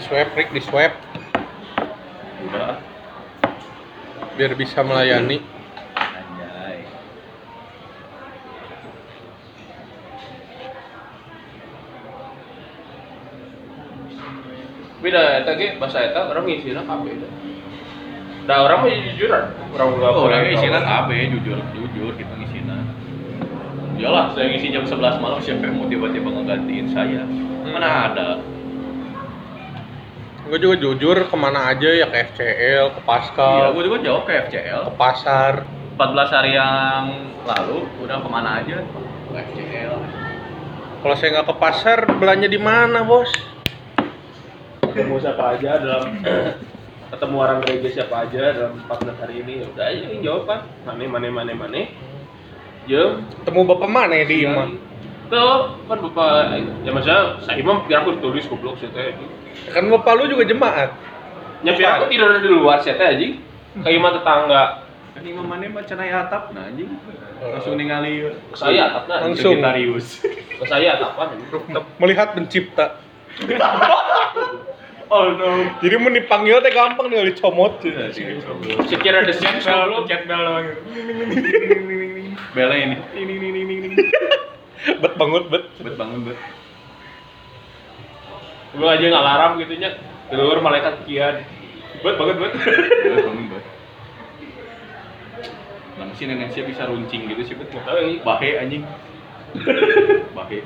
swab 0.09 0.33
Rik, 0.33 0.49
di 0.49 0.61
swab 0.65 0.91
Udah. 2.49 2.81
Biar 4.33 4.57
bisa 4.57 4.81
melayani 4.81 5.37
Anjay. 5.93 6.81
Beda 15.05 15.45
eta 15.45 15.51
ge 15.53 15.77
bahasa 15.77 16.01
eta 16.09 16.25
orang 16.25 16.49
ngisina 16.49 16.81
kabeh 16.89 17.13
dah. 17.13 17.31
Da 18.49 18.65
orang 18.65 18.77
mah 18.81 18.89
jujuran. 18.89 19.53
Orang 19.77 19.87
enggak 19.93 20.09
Oh, 20.17 20.25
orangnya 20.25 20.57
isinya 20.57 20.81
KB, 20.81 21.09
jujur 21.37 21.61
jujur 21.77 22.11
kita 22.17 22.33
ngisina. 22.33 22.81
Iyalah, 24.01 24.33
saya 24.33 24.49
ngisi 24.49 24.73
jam 24.73 24.89
11 24.89 25.21
malam 25.21 25.37
siapa 25.37 25.69
yang 25.69 25.77
mau 25.77 25.85
tiba-tiba 25.85 26.33
ngegantiin 26.33 26.87
saya? 26.89 27.21
Mana 27.69 28.09
ada? 28.09 28.41
Gue 30.49 30.57
juga 30.57 30.75
jujur 30.81 31.17
ke 31.29 31.35
mana 31.37 31.69
aja 31.69 31.89
ya 31.93 32.09
ke 32.09 32.17
FCL, 32.33 32.85
ke 32.97 33.01
Iya, 33.01 33.05
Pascal, 33.05 33.69
gue 33.77 33.83
juga 33.85 33.97
jawab 34.01 34.25
ke 34.25 34.33
FCL. 34.49 34.81
ke 34.89 34.93
pasar 34.97 35.61
14 35.93 36.33
hari 36.33 36.51
yang 36.57 37.05
lalu 37.45 37.85
udah 38.01 38.17
ke 38.17 38.29
mana 38.33 38.49
aja? 38.65 38.81
Ke 39.29 39.45
FCL. 39.45 39.93
Kalau 41.05 41.15
saya 41.15 41.29
nggak 41.37 41.47
ke 41.53 41.55
pasar, 41.61 41.97
belanja 42.17 42.49
di 42.49 42.57
mana 42.57 43.05
bos? 43.05 43.29
ketemu 44.89 45.15
siapa 45.21 45.43
aja 45.55 45.71
dalam 45.79 46.05
ketemu 47.13 47.35
orang 47.37 47.57
gereja 47.61 47.89
siapa 48.01 48.25
aja 48.25 48.43
dalam 48.57 48.73
14 48.89 49.21
hari 49.21 49.35
ini 49.45 49.53
ya 49.61 49.65
udah 49.69 49.85
aja 49.85 50.03
yang 50.11 50.21
jawab 50.25 50.43
kan 50.49 50.59
mane 50.89 51.05
mane 51.05 51.29
mane 51.29 51.53
mane 51.53 51.81
ya 52.89 53.21
Ketemu 53.41 53.69
bapak 53.69 53.89
mana 53.89 54.13
ya 54.17 54.25
di 54.25 54.37
imam? 54.49 54.69
Tuh 55.29 55.77
kan 55.87 55.97
bapak 56.01 56.59
ya 56.83 56.89
maksudnya 56.91 57.21
saya 57.45 57.61
mah 57.61 57.85
biar 57.85 58.01
aku 58.03 58.17
tulis 58.19 58.45
goblok 58.49 58.81
sih 58.81 58.89
teh 58.91 59.13
Kan 59.69 59.89
bapak 59.89 60.13
lu 60.17 60.29
juga 60.29 60.43
jemaat. 60.49 60.89
ya 61.61 61.71
biar 61.75 61.99
aku 62.01 62.09
tidur 62.09 62.41
di 62.41 62.49
luar 62.49 62.81
sih 62.81 62.93
teh 62.97 63.07
aja 63.07 63.27
kayak 63.85 64.13
tetangga 64.19 64.63
Kan 65.13 65.23
imam 65.25 65.45
mana 65.45 65.65
mah 65.67 65.83
cenai 65.83 66.13
atap 66.13 66.53
nah 66.53 66.69
anjing. 66.69 66.95
Langsung 67.39 67.75
ningali 67.79 68.29
saya 68.55 68.93
atapnya 68.93 69.15
Langsung. 69.25 69.57
Sekretarius. 69.57 70.07
ke 70.59 70.65
saya 70.67 70.95
atapan 70.99 71.39
Melihat 71.99 72.27
pencipta. 72.35 72.99
Oh 75.09 75.25
no. 75.33 75.65
Jadi 75.81 75.97
mau 75.97 76.13
dipanggil 76.13 76.61
teh 76.61 76.69
gampang 76.69 77.09
nih 77.09 77.33
dicomot. 77.33 77.81
secara 78.85 79.25
desain 79.25 79.57
goblok 79.57 80.05
Chat 80.05 80.29
bel 80.29 80.37
doang 80.37 80.69
gitu. 80.69 80.81
Bela 82.53 82.77
ini. 82.77 82.95
Bet 85.03 85.13
banget 85.19 85.43
bet. 85.51 85.65
Bet 85.83 85.95
bangun 85.99 86.23
bet. 86.27 86.39
gue 88.69 88.85
aja 88.85 89.01
ngalaram 89.01 89.57
gitu 89.57 89.81
nya 89.81 89.97
keluar 90.29 90.61
malaikat 90.61 91.01
kian 91.09 91.41
buat 92.05 92.21
banget 92.21 92.35
buat 92.37 92.53
Bet 92.55 93.23
bangun 93.25 93.45
bet. 93.51 93.65
Nang 95.99 96.09
si 96.15 96.23
nenek 96.29 96.55
sih 96.55 96.63
bisa 96.63 96.87
runcing 96.87 97.27
gitu 97.27 97.41
sih 97.43 97.55
bet. 97.59 97.67
tahu 97.73 97.97
ini 98.07 98.23
Bahe 98.23 98.49
anjing. 98.61 98.83
Bahe. 100.37 100.59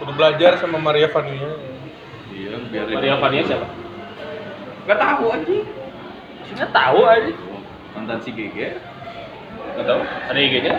Udah 0.00 0.14
belajar 0.16 0.56
sama 0.58 0.80
Maria 0.80 1.12
Vania. 1.12 1.50
Iya, 2.32 2.56
biar 2.72 2.86
Maria 2.88 3.14
Vania 3.20 3.42
siapa 3.44 3.68
Gak 4.88 4.98
tahu 4.98 5.24
anjing. 5.30 5.62
Saya 6.50 6.66
tahu 6.74 7.06
aja 7.06 7.30
Mantan 7.94 8.18
si 8.24 8.34
Geger. 8.34 8.89
Nggak 9.76 9.86
tahu 9.86 10.00
ada 10.04 10.38
IG-nya 10.38 10.76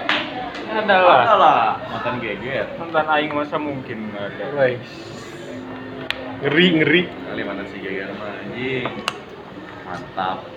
Ada 0.71 0.95
lah. 1.03 1.19
Ada 1.27 1.35
lah, 1.35 1.63
mantan 1.91 2.23
Geger. 2.23 2.63
Mantan 2.79 3.03
aing 3.11 3.35
masa 3.35 3.59
mungkin 3.59 4.07
nggak 4.07 4.23
ada. 4.23 4.45
Guys. 4.55 4.87
Ngeri 6.39 6.65
ngeri. 6.79 7.01
Kali 7.11 7.41
mantan 7.43 7.67
si 7.67 7.77
Geger 7.83 8.07
mah 8.15 8.31
anjing. 8.39 8.87
Mantap. 9.83 10.47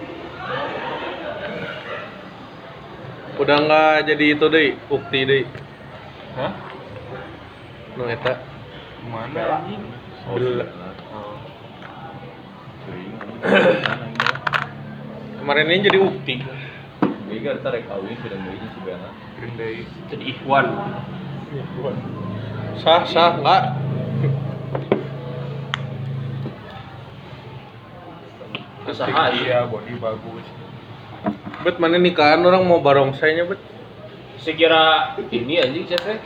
Udah 3.42 3.56
nggak 3.58 4.06
jadi 4.06 4.38
itu 4.38 4.46
deh, 4.46 4.78
ukti 4.86 5.20
deh. 5.26 5.42
Hah? 6.38 6.52
Nu 7.98 8.06
eta. 8.06 8.38
Mana 9.10 9.42
anjing? 9.66 9.82
Oh, 10.30 10.38
Bela. 10.38 10.66
Oh. 11.10 11.36
Kemarin 15.42 15.68
ini 15.74 15.86
jadi 15.90 15.98
ukti. 15.98 16.63
Geger 17.28 17.56
ntar 17.64 17.74
kawin 17.88 18.16
sudah 18.20 18.38
belinya 18.38 18.68
si 18.68 18.80
Bella. 18.84 19.10
Green 19.40 19.54
Day. 19.56 19.76
jadi 20.12 20.24
Ikhwan 20.36 20.66
Sah 22.82 23.02
sah 23.06 23.38
nggak? 23.38 23.62
usaha 28.94 29.32
Iya, 29.34 29.66
body 29.66 29.98
bagus. 29.98 30.46
Bet 31.66 31.76
mana 31.82 31.98
nikahan 31.98 32.44
orang 32.46 32.62
mau 32.62 32.78
barongsainya 32.78 33.48
bet? 33.48 33.58
sekira 34.44 35.16
ini 35.32 35.56
anjing 35.56 35.88
siapa 35.88 36.20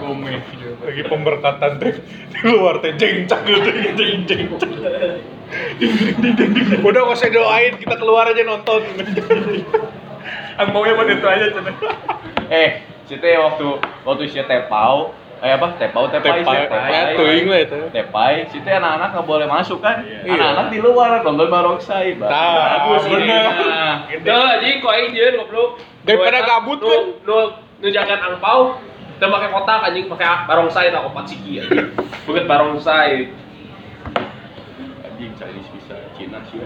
Gomez. 0.00 0.40
Lagi 0.80 1.02
pemberkatan 1.04 1.76
teh 1.76 2.00
di 2.32 2.40
luar 2.48 2.80
teh 2.80 2.96
jeng 2.96 3.28
cak 3.28 3.44
gitu 3.44 3.68
jeng 3.96 4.24
jeng. 4.24 4.48
Udah 6.86 7.00
gak 7.10 7.16
usah 7.18 7.30
doain 7.30 7.74
kita 7.78 7.94
keluar 7.98 8.30
aja 8.30 8.42
nonton. 8.46 8.80
Ang 10.60 10.68
maunya 10.76 10.92
buat 10.94 11.08
itu 11.08 11.26
aja 11.26 11.46
cenah. 11.50 11.74
Eh, 12.50 12.70
teh 13.08 13.34
waktu 13.38 13.66
waktu 14.06 14.22
si 14.30 14.38
tepau, 14.44 15.10
eh 15.42 15.50
apa? 15.56 15.74
Tepau, 15.80 16.06
tepai, 16.12 16.44
Tepai, 16.44 16.68
tepai, 16.68 17.16
tuing 17.18 17.46
lah 17.50 17.60
itu. 17.64 17.78
Tepai, 17.90 18.34
si 18.52 18.62
teh 18.62 18.74
anak-anak 18.76 19.08
nggak 19.16 19.26
boleh 19.26 19.46
masuk 19.50 19.82
kan? 19.82 20.04
Iya. 20.04 20.36
Anak-anak 20.36 20.66
di 20.70 20.78
luar 20.78 21.24
nonton 21.24 21.48
barongsai. 21.50 22.14
Bagus 22.20 23.02
ini. 23.08 23.26
bener. 23.26 23.46
Nah, 23.66 23.94
Tuh 24.10 24.44
anjing 24.58 24.76
kok 24.84 24.92
aing 24.94 25.10
jeun 25.16 25.34
goblok 25.42 25.70
Daripada 26.00 26.38
gabut, 26.44 26.78
kan? 26.80 27.02
nu 27.24 27.36
nu 27.80 27.86
jagat 27.88 28.20
angpau 28.20 28.76
teu 29.20 29.28
make 29.28 29.48
kotak 29.52 29.84
anjing 29.84 30.08
pakai 30.08 30.48
barongsai 30.48 30.88
tak 30.88 31.04
opat 31.04 31.24
siki 31.28 31.60
anjing 31.60 31.92
bukan 32.24 32.44
barongsai 32.48 33.28
Bisa, 35.58 35.94
Cina 36.14 36.38
sih. 36.50 36.62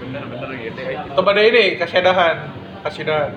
Bener-bener 0.00 0.48
gitu. 0.60 0.80
Coba 1.16 1.30
deh 1.32 1.44
ini 1.48 1.64
kasidahan, 1.80 2.52
kasidahan. 2.84 3.32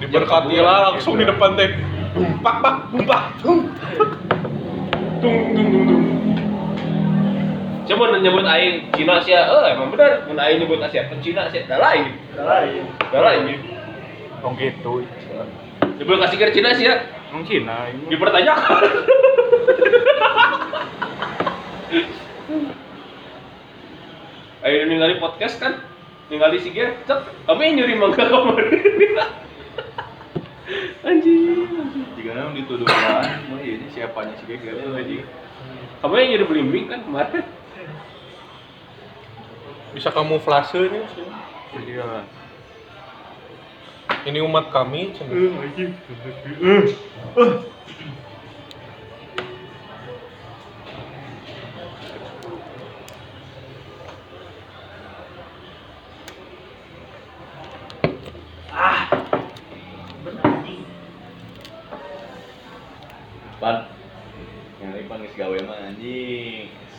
Diberkati 0.00 0.56
lah 0.60 0.92
langsung 0.92 1.20
di 1.20 1.24
depan 1.28 1.56
teh. 1.56 1.70
Bumpak, 2.14 2.56
bak, 2.62 2.76
bumpak, 2.94 3.22
bum. 3.42 3.58
tung 5.18 5.38
tung 5.56 5.68
tung 5.72 5.84
tung 5.88 6.04
Coba 7.84 8.16
nyebut 8.16 8.46
aing 8.48 8.88
Cina 8.96 9.20
sih, 9.20 9.36
eh 9.36 9.64
emang 9.76 9.92
benar. 9.92 10.24
Mun 10.24 10.40
aing 10.40 10.62
nyebut 10.62 10.80
Asia 10.80 11.04
pun 11.10 11.20
Cina 11.20 11.50
sih, 11.52 11.68
dah 11.68 11.76
lain, 11.76 12.16
Udah 12.32 12.44
lain. 12.48 12.82
dah 13.12 13.20
lain. 13.20 13.60
Oh 14.40 14.56
gitu. 14.56 15.04
Coba 16.00 16.12
kasih 16.24 16.36
ke 16.40 16.54
Cina 16.56 16.72
sih 16.72 16.88
ya, 16.88 16.96
Mungkin 17.28 17.68
nah. 17.68 17.90
dipertanyakan. 18.08 18.82
Ayo 24.64 24.88
ningali 24.88 25.20
podcast 25.20 25.60
kan, 25.60 25.76
ningali 26.32 26.56
si 26.60 26.72
Ger, 26.72 26.96
cek, 27.04 27.20
kami 27.44 27.68
yang 27.68 27.84
nyuri 27.84 27.94
mangga 28.00 28.24
kamar. 28.24 28.64
Anjing. 31.04 31.68
Jika 32.16 32.30
nang 32.32 32.56
dituduh 32.56 32.88
lah, 32.88 33.44
mau 33.52 33.60
ini 33.60 33.92
siapanya 33.92 34.32
sih 34.40 34.48
kayak 34.48 34.64
gitu 34.64 34.88
aja. 34.88 35.20
Kamu 36.00 36.14
yang 36.16 36.28
nyuri 36.32 36.44
belimbing 36.48 36.86
kan 36.88 37.04
kemarin? 37.04 37.44
Bisa 39.92 40.08
kamuflase 40.08 40.88
nih. 40.88 41.04
Iya. 41.84 42.24
Ini 44.24 44.40
umat 44.48 44.72
kami. 44.72 45.12
cenderung. 45.12 45.60
Pan, 47.36 47.50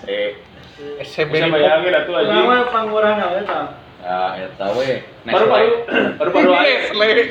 Se, 0.06 0.18
SCB 1.02 1.34
Bisa 1.34 1.50
bayangin 1.50 1.94
atuh 1.96 2.14
Kurang 2.14 2.30
anjing. 2.30 2.46
mah 2.46 2.62
pangurang 2.70 3.16
ya 3.18 3.42
tah. 3.48 3.66
ah 4.06 4.32
eta 4.38 4.66
we. 4.78 5.02
Baru-baru, 5.26 5.72
baru-baru 6.22 6.52
aja. 6.54 6.78
Nestle. 6.94 7.24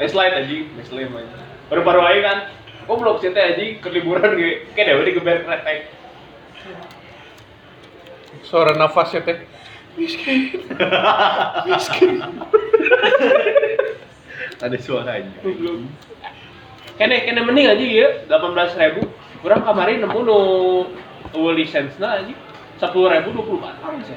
Nestlite 0.00 0.34
anjing, 0.40 0.64
Nestle 0.80 1.02
mah. 1.12 1.20
Baru-baru 1.68 2.00
aja 2.00 2.20
kan. 2.24 2.38
Goblok 2.88 3.20
sih 3.20 3.36
teh 3.36 3.42
anjing 3.42 3.84
ke 3.84 3.88
liburan 3.92 4.32
ge. 4.40 4.64
Kayak 4.72 4.96
dewe 4.96 5.02
digeber 5.12 5.44
kretek. 5.44 5.92
Suara 8.48 8.72
nafasnya 8.72 9.20
teh. 9.28 9.38
ada 14.58 14.76
suaranya. 14.80 15.32
Kene 16.96 17.16
kene 17.28 17.40
mending 17.44 17.66
aja 17.68 17.84
ya, 17.84 18.08
18.000. 18.26 19.04
Kurang 19.38 19.62
kemarin 19.62 20.02
nemu 20.02 20.20
nu 20.26 20.38
nu 21.30 21.40
lisensna 21.54 22.18
aja. 22.22 22.34
10.000 22.78 23.26
20 23.34 23.58
batang 23.58 23.98
sih. 24.06 24.14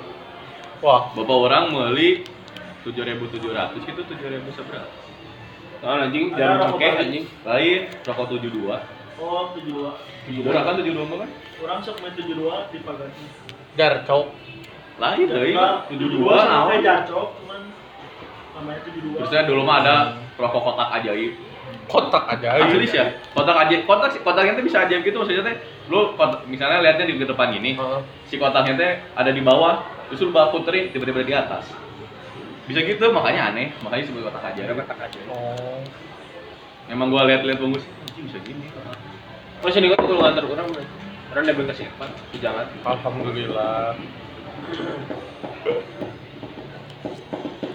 Wah, 0.81 1.09
Bapak 1.13 1.37
orang 1.49 1.73
meuli 1.73 2.21
7.700 2.85 3.77
itu 3.85 4.01
7.000 4.05 4.53
seberapa? 4.53 4.89
Nah, 5.81 6.05
anjing 6.05 6.29
jangan 6.37 6.73
pakai 6.73 6.89
anjing. 7.01 7.25
Lain 7.41 7.79
rokok 8.05 8.25
72. 8.37 8.69
Oh, 9.17 9.49
72. 9.57 10.41
Murah 10.45 10.61
kan 10.61 10.77
72 10.77 10.93
mah 11.09 11.17
kan? 11.25 11.29
Kurang 11.57 11.79
sok 11.81 11.97
main 12.01 12.13
72 12.13 12.73
di 12.73 12.77
pagasi. 12.85 13.23
darcok. 13.77 14.25
Lain 15.01 15.25
deui. 15.25 15.53
72 15.57 16.21
Kayak 16.21 16.45
naon? 16.49 16.79
jacok 16.85 17.27
cuman 17.41 17.61
namanya 18.53 18.79
72. 18.85 19.17
Terusnya 19.21 19.41
dulu 19.49 19.61
mah 19.65 19.77
ada 19.81 19.95
rokok 20.37 20.61
kotak 20.61 20.89
ajaib. 21.01 21.33
Kotak 21.91 22.39
aja. 22.39 22.55
Asli 22.55 22.87
sih 22.87 22.95
ya. 22.95 23.19
Kotak 23.35 23.67
ajaib, 23.67 23.83
kotak 23.83 24.15
sih 24.15 24.23
kotaknya 24.23 24.55
tuh 24.55 24.63
bisa 24.63 24.87
ajaib 24.87 25.03
gitu 25.03 25.19
maksudnya 25.19 25.43
teh. 25.43 25.59
Lu 25.91 26.15
kotak- 26.15 26.47
misalnya 26.47 26.79
lihatnya 26.79 27.03
di 27.03 27.19
depan 27.19 27.51
gini, 27.51 27.75
Heeh. 27.75 27.99
si 28.31 28.39
kotaknya 28.39 28.79
teh 28.79 28.91
ada 29.11 29.35
di 29.35 29.43
bawah, 29.43 29.83
terus 30.07 30.23
lu 30.23 30.31
bawa 30.31 30.55
puterin 30.55 30.87
tiba-tiba 30.95 31.27
di 31.27 31.35
atas. 31.35 31.67
Bisa 32.63 32.79
gitu, 32.87 33.11
makanya 33.11 33.51
aneh, 33.51 33.75
makanya 33.83 34.07
disebut 34.07 34.31
kotak 34.31 34.55
ajaib. 34.55 34.79
Oh. 35.27 35.83
Emang 36.87 37.11
gua 37.11 37.27
lihat-lihat 37.27 37.59
bungkus, 37.59 37.83
anjing 38.07 38.31
bisa 38.31 38.39
gini. 38.47 38.71
Masih 39.59 39.83
nih 39.83 39.91
kalau 39.93 40.23
ngantar 40.23 40.47
orang 40.47 40.71
orang 41.35 41.43
nebeng 41.43 41.67
ke 41.67 41.75
siapa? 41.75 42.07
Jangan. 42.39 42.71
Alhamdulillah. 42.87 43.99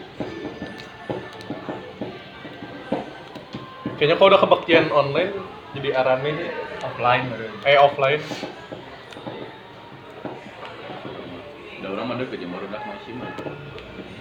Kayaknya 3.97 4.17
kalau 4.21 4.29
udah 4.29 4.41
kebaktian 4.45 4.87
online 4.93 5.33
jadi 5.77 5.89
arane 5.97 6.33
Offline. 6.85 7.25
eh 7.65 7.77
offline. 7.81 8.23
Udah 11.81 11.89
orang 11.93 12.07
ada 12.17 12.25
ke 12.29 12.37
Jember 12.37 12.61
udah 12.61 12.81
masih 12.81 13.13
mah. 13.17 13.33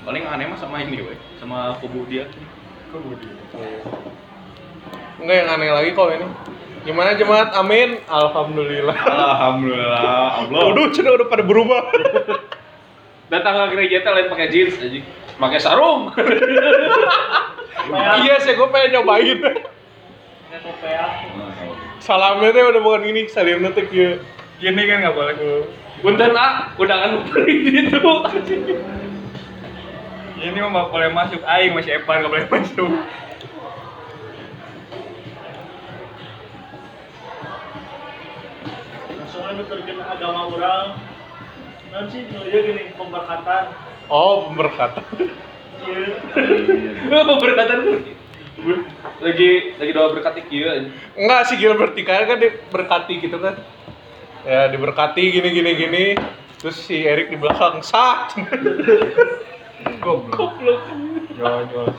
Paling 0.08 0.24
aneh 0.24 0.46
mah 0.48 0.60
sama 0.60 0.80
ini 0.80 1.04
weh, 1.04 1.20
sama 1.40 1.76
kubu 1.84 2.08
dia. 2.08 2.28
Enggak 5.20 5.36
yang 5.44 5.50
aneh 5.52 5.70
lagi 5.72 5.92
kalau 5.92 6.12
ini. 6.16 6.28
Gimana 6.86 7.18
jemaat? 7.18 7.50
Amin. 7.58 7.98
Alhamdulillah. 8.06 8.94
Alhamdulillah, 8.94 10.46
Allah. 10.46 10.60
Waduh, 10.70 10.94
cina 10.94 11.12
udah 11.18 11.28
pada 11.28 11.42
berubah. 11.42 11.82
Datang 13.34 13.58
ke 13.58 13.66
gereja 13.74 14.06
teh 14.06 14.12
lain 14.14 14.30
pakai 14.30 14.48
jeans 14.54 14.78
anjing. 14.78 15.04
Pakai 15.36 15.60
sarung. 15.60 16.14
iya 18.24 18.36
sih, 18.41 18.54
gue 18.58 18.67
pengen 18.74 19.02
nyobain. 19.02 19.39
Salamnya 22.02 22.50
tuh 22.54 22.63
udah 22.71 22.82
bukan 22.82 23.04
ini, 23.10 23.28
salimnya 23.30 23.74
tuh 23.74 23.86
kayak 23.89 24.21
Gini 24.56 24.88
kan 24.88 25.04
nggak 25.04 25.15
boleh. 25.15 25.36
Punten 26.00 26.32
ah, 26.32 26.71
undangan 26.80 27.28
beli 27.28 27.76
gitu. 27.76 28.13
Ini 30.39 30.58
mah 30.63 30.69
nggak 30.71 30.89
boleh 30.95 31.10
masuk. 31.12 31.41
Aing 31.43 31.76
masih 31.76 32.00
Epan 32.00 32.24
nggak 32.24 32.32
boleh 32.32 32.48
masuk. 32.48 32.91
Aja 39.45 39.62
nuturkeun 39.62 40.00
agama 40.02 40.41
orang. 40.52 40.88
Nanti 41.91 42.28
dia 42.28 42.60
gini 42.63 42.91
pemberkatan. 42.95 43.63
Oh, 44.08 44.52
berkat. 44.56 45.00
Iya. 45.86 47.21
Lu 47.30 47.36
berkatan 47.38 47.80
lagi 49.21 49.50
lagi 49.78 49.91
doa 49.93 50.08
berkat 50.15 50.41
kieu 50.50 50.67
anjing. 50.67 50.93
Enggak 51.17 51.41
sih 51.48 51.56
gila 51.60 51.76
vertikal 51.78 52.26
kan 52.26 52.38
diberkati 52.41 53.13
gitu 53.21 53.38
kan. 53.38 53.56
Ya 54.45 54.69
diberkati 54.69 55.24
gini 55.32 55.50
gini 55.54 55.71
gini. 55.78 56.06
Terus 56.60 56.82
si 56.82 57.06
Erik 57.06 57.30
di 57.30 57.38
belakang 57.38 57.86
sah. 57.86 58.26
Goblok. 60.04 60.34
Goblok. 60.34 60.82
Jual 61.36 61.67
jual. 61.69 61.89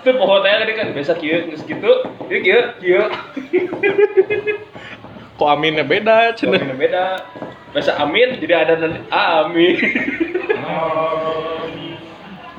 Itu 0.00 0.10
pohon 0.16 0.40
teh 0.40 0.54
tadi 0.56 0.72
kan 0.74 0.86
biasa 0.96 1.12
kieu 1.20 1.52
geus 1.52 1.62
kitu. 1.62 1.92
Ieu 2.32 2.40
kieu 2.40 2.62
kieu. 2.80 3.04
Kok 5.40 5.48
aminnya 5.48 5.88
beda 5.88 6.36
Cina 6.36 6.60
cina. 6.60 6.76
beda. 6.76 7.24
Biasa 7.72 7.96
amin 7.96 8.36
jadi 8.44 8.54
ada 8.60 8.76
nanti 8.76 9.00
amin. 9.08 9.76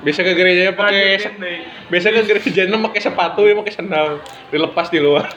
Biasa 0.01 0.25
ke 0.25 0.33
gerejanya 0.33 0.73
pakai 0.73 1.21
biasa 1.93 2.09
ke 2.09 2.21
gerejanya 2.25 2.81
pakai 2.89 3.01
sepatu 3.05 3.45
ya 3.45 3.53
pakai 3.53 3.69
sandal 3.69 4.17
dilepas 4.49 4.89
di 4.89 4.97
luar. 4.97 5.29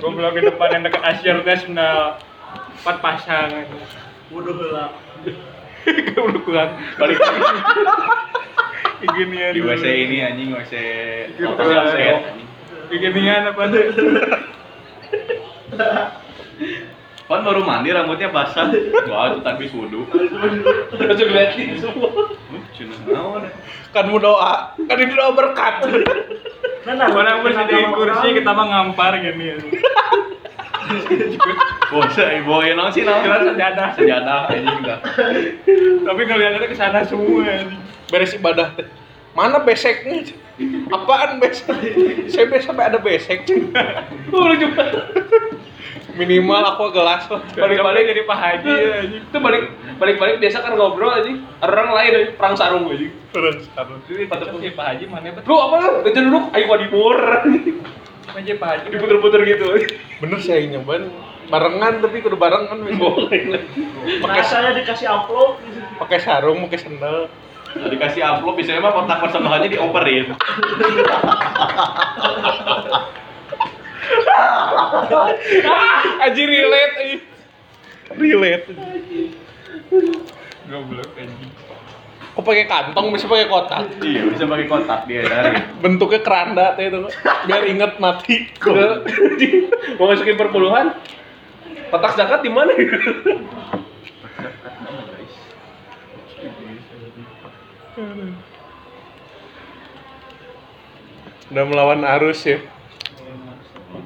Goblok 0.00 0.40
di 0.40 0.48
depan 0.48 0.80
yang 0.80 0.82
dekat 0.88 1.02
Asyir 1.04 1.44
teh 1.44 1.68
sendal 1.68 2.16
empat 2.80 2.96
pasang. 3.04 3.68
Wuduh 4.32 4.56
heula. 4.56 4.96
Goblok 6.16 6.48
kurang. 6.48 6.80
Balik 6.96 7.20
lagi. 7.20 7.40
Gini 9.20 9.36
ya. 9.36 9.48
Di 9.52 9.60
WC 9.60 9.84
ini 9.84 10.16
anjing 10.24 10.56
WC 10.56 10.74
Gitu 11.36 11.44
lah, 11.44 11.92
WC, 11.92 11.96
ya. 12.00 12.16
apa 13.52 13.62
tuh? 13.68 13.84
Pan 17.30 17.46
baru 17.46 17.62
mandi 17.62 17.94
rambutnya 17.94 18.26
basah. 18.34 18.74
Wah, 19.06 19.30
itu 19.30 19.38
tanpa 19.46 19.62
wudhu. 19.70 20.02
Langsung 20.98 21.30
liatin 21.30 21.78
semua. 21.78 22.10
Cina 22.74 22.98
naon. 23.06 23.46
Kan 23.94 24.10
mau 24.10 24.18
doa, 24.18 24.74
kan 24.74 24.96
ini 24.98 25.14
doa 25.14 25.30
berkat. 25.34 25.86
Nah, 26.86 26.94
nah, 26.98 27.06
Orang 27.12 27.46
agama 27.46 27.94
kursi 27.94 28.34
kita 28.34 28.50
mah 28.50 28.66
ngampar 28.66 29.22
gini 29.22 29.54
ya. 29.54 29.56
Bosa, 31.94 32.34
ibu 32.34 32.54
ya 32.66 32.74
naon 32.74 32.90
sih 32.90 33.06
naon? 33.06 33.22
Kira 33.22 33.38
sejadah. 33.46 33.88
Sejadah 33.94 34.50
anjing 34.50 34.76
enggak. 34.82 34.98
Tapi 36.02 36.20
ngeliatnya 36.26 36.66
ke 36.66 36.74
sana 36.74 37.06
semua. 37.06 37.62
Beres 38.10 38.34
ibadah 38.34 38.74
teh. 38.74 38.90
Mana 39.38 39.62
beseknya? 39.62 40.34
Apaan 40.90 41.38
besek? 41.38 41.70
Saya 42.26 42.50
biasa 42.50 42.74
sampai 42.74 42.90
ada 42.90 42.98
besek. 42.98 43.46
Oh, 44.34 44.50
lu 44.50 44.54
coba. 44.58 44.82
Minimal 46.20 46.62
aku 46.76 46.92
gelas. 46.92 47.24
Balik-balik 47.56 48.04
jadi 48.12 48.22
Pak 48.28 48.38
Haji 48.38 48.68
ya 48.68 48.92
anjing. 49.00 49.22
Itu 49.24 49.38
balik 49.40 49.72
balik-balik 49.96 50.36
biasa 50.36 50.60
kan 50.60 50.76
ngobrol 50.76 51.08
aja. 51.08 51.32
Orang 51.64 51.96
lain 51.96 52.12
aja 52.12 52.28
perang 52.36 52.54
sarung 52.60 52.84
aja. 52.92 53.08
Terus 53.32 53.64
harus. 53.72 54.00
Jadi 54.04 54.28
Pak 54.76 54.84
Haji 54.84 55.04
mana 55.08 55.32
bet? 55.32 55.48
Lu 55.48 55.56
apa 55.56 55.76
lu? 55.80 56.04
Kerja 56.04 56.20
dulu, 56.20 56.38
ayo 56.52 56.64
wadimur. 56.68 57.18
Aja 58.36 58.52
Pak 58.60 58.68
Haji. 58.68 58.86
Diputer-puter 58.92 59.40
gitu. 59.48 59.64
Bener 60.20 60.38
sih 60.44 60.68
nyobain 60.68 61.08
barengan 61.50 61.98
tapi 61.98 62.22
kudu 62.22 62.38
barengan 62.38 62.78
Boleh. 62.78 63.58
Nah, 64.22 64.38
saya 64.46 64.70
dikasih 64.70 65.10
amplop. 65.10 65.58
pakai 65.98 66.22
sarung 66.22 66.62
pakai 66.64 66.80
sendal 66.80 67.28
Nah, 67.70 67.86
dikasih 67.86 68.18
amplop 68.18 68.58
biasanya 68.58 68.82
mah 68.82 68.90
kontak 68.98 69.22
personalnya 69.22 69.70
dioperin. 69.70 70.34
aji 76.26 76.42
relate 76.46 76.94
aji 78.10 78.26
relate 78.30 78.66
Goblok 80.70 81.10
anjing. 81.18 81.50
kok 82.30 82.46
pakai 82.46 82.66
kantong 82.70 83.10
bisa 83.10 83.26
pakai 83.26 83.50
kotak 83.50 83.90
iya, 84.06 84.22
bisa 84.22 84.46
pakai 84.46 84.66
kotak 84.70 85.00
dia 85.10 85.26
dari. 85.30 85.58
bentuknya 85.82 86.22
keranda 86.22 86.78
teh 86.78 86.86
itu 86.86 87.10
biar 87.50 87.66
inget 87.66 87.98
mati 87.98 88.46
Mau 89.98 90.08
masukin 90.08 90.38
perpuluhan? 90.38 90.94
Kotak 91.90 92.14
zakat 92.14 92.46
di 92.46 92.48
mana? 92.48 92.70
udah 101.50 101.64
melawan 101.66 102.06
arus 102.06 102.46
ya 102.46 102.62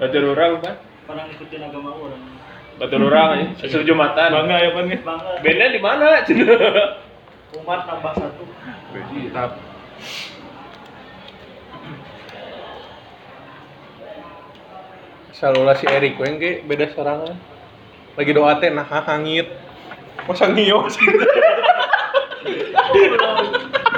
Batur 0.04 0.36
orang 0.36 0.60
kan? 0.60 0.76
Orang 1.08 1.32
ikutin 1.32 1.64
agama 1.64 1.96
orang. 1.96 2.20
Batur 2.76 3.08
orang 3.08 3.28
aja. 3.40 3.46
Sesuatu 3.64 3.88
Jumatan. 3.88 4.36
Bangga 4.36 4.56
ya 4.60 4.70
pan. 4.76 4.84
Bangga. 5.00 5.40
Bandnya 5.40 5.66
di 5.72 5.80
mana? 5.80 6.08
Umat 7.56 7.80
nambah 7.88 8.12
satu. 8.20 8.44
Tetap. 8.92 9.56
Salula 15.32 15.72
si 15.72 15.88
Erik 15.88 16.20
weng 16.20 16.36
ge 16.36 16.60
beda 16.68 16.92
serangan 16.92 17.34
lagi 18.14 18.30
doa 18.30 18.54
teh 18.62 18.70
nah 18.70 18.86
hangit 18.86 19.50
masa 20.28 20.46
ngio 20.46 20.86
sih 20.92 21.02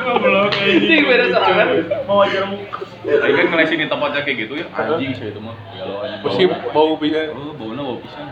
Goblok 0.07 0.55
Ini 0.63 1.03
beda 1.03 1.27
serangan. 1.35 1.69
Mau 2.07 2.23
jeruk. 2.31 2.95
Tadi 3.07 3.33
kan 3.39 3.47
ngelesin 3.55 3.79
di 3.79 3.87
tempatnya 3.87 4.21
kayak 4.27 4.37
gitu 4.43 4.55
ya, 4.59 4.67
anjing 4.75 5.15
sih 5.15 5.31
itu 5.31 5.39
mah. 5.39 5.55
Ya 5.79 5.87
lo 5.87 6.03
anjing. 6.03 6.21
pasti 6.27 6.45
bau 6.75 6.99
bisa 6.99 7.31
Oh, 7.31 7.55
baunya 7.55 7.83
bau 7.87 7.99
pisan. 8.03 8.27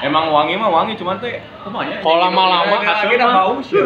Emang 0.00 0.32
wangi 0.32 0.56
mah 0.56 0.72
wangi, 0.72 0.96
cuman 0.96 1.20
teh 1.20 1.44
kumanya. 1.60 2.00
Kalau 2.00 2.16
lama-lama 2.16 2.76
hasil 2.80 3.12
mah 3.20 3.28
bau 3.44 3.60
sih. 3.60 3.76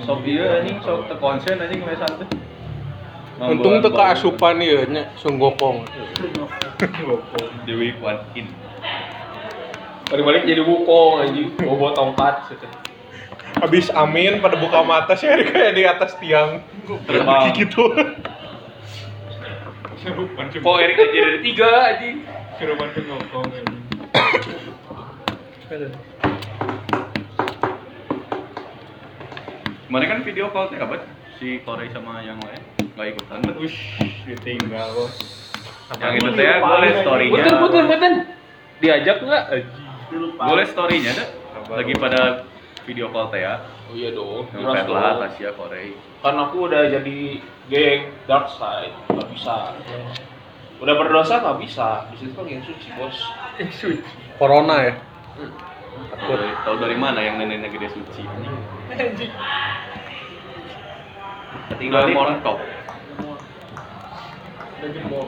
Sok 0.00 0.24
iya 0.24 0.64
anjing, 0.64 0.80
sok 0.80 1.12
terkonsen 1.12 1.60
anjing 1.60 1.84
ngelesan 1.84 2.12
teh. 2.24 2.28
untung 3.38 3.78
tuh 3.78 3.94
keasupan 3.94 4.58
ya 4.58 4.82
nya 4.90 5.14
sunggokong 5.14 5.86
Dewi 7.62 7.94
Kwan 8.02 8.18
In. 8.34 8.50
Balik-balik 10.10 10.42
jadi 10.42 10.58
wukong 10.64 11.22
anjing. 11.22 11.54
Bawa 11.54 11.74
bawa 11.76 11.90
tongkat. 11.94 12.34
Habis 13.58 13.90
amin 13.90 14.38
pada 14.38 14.56
buka 14.56 14.80
mata 14.86 15.12
si 15.18 15.26
Erik 15.26 15.50
kayak 15.50 15.72
di 15.74 15.82
atas 15.84 16.14
tiang 16.22 16.62
Terbang. 17.06 17.52
gitu 17.52 17.92
sih. 19.98 20.60
Kok 20.62 20.76
Erik 20.78 20.96
aja 20.98 21.18
dari 21.18 21.40
tiga 21.42 21.68
anjing. 21.94 22.16
Serupan 22.58 22.88
tuh 22.94 23.02
ngokong 23.06 23.46
anjing. 23.50 23.82
Kemarin 29.88 30.06
kan 30.08 30.20
video 30.24 30.52
call 30.52 30.68
teh 30.72 30.80
abad 30.80 31.00
si 31.40 31.60
Korey 31.64 31.88
sama 31.92 32.20
yang 32.24 32.40
lain 32.40 32.62
nggak 32.98 33.14
ikutan 33.14 33.38
bet. 33.46 33.56
Ush, 33.62 33.78
ditinggal 34.26 34.90
bos. 34.96 35.14
Yang 36.02 36.14
itu 36.18 36.30
teh 36.34 36.46
liat 36.46 36.96
story-nya. 37.04 37.42
Betul 37.46 37.56
betul 37.62 37.84
betul. 37.86 38.14
Diajak 38.82 39.16
nggak? 39.22 39.44
Liat 40.40 40.68
story-nya 40.72 41.12
deh. 41.14 41.28
Lagi 41.68 41.92
pada 42.00 42.47
video 42.88 43.12
call 43.12 43.28
teh 43.28 43.44
ya. 43.44 43.60
Oh 43.92 43.94
iya 43.94 44.16
dong. 44.16 44.48
Yang 44.56 44.88
dong. 44.88 44.96
Tasya, 44.96 45.52
Korey. 45.52 45.92
Kan 46.24 46.40
aku 46.40 46.72
udah 46.72 46.88
jadi 46.88 47.18
geng 47.68 48.16
dark 48.24 48.48
side, 48.56 48.96
nggak 49.12 49.28
bisa. 49.36 49.76
Udah 50.80 50.94
berdosa 50.96 51.44
nggak 51.44 51.58
bisa. 51.60 52.08
Di 52.08 52.16
situ 52.24 52.32
kan 52.32 52.48
yang 52.48 52.64
suci 52.64 52.88
bos. 52.96 53.16
Suci. 53.76 54.00
corona 54.38 54.86
ya 54.86 54.94
Tahu 55.98 56.30
dari, 56.30 56.54
tahu 56.62 56.76
dari 56.78 56.94
mana 56.94 57.18
yang 57.18 57.42
neneknya 57.42 57.74
gede 57.74 57.90
suci? 57.90 58.22
Anjing. 58.94 59.34
Tinggal 61.74 62.10
montok. 62.14 62.58
Udah 64.78 64.90
jempol. 64.94 65.26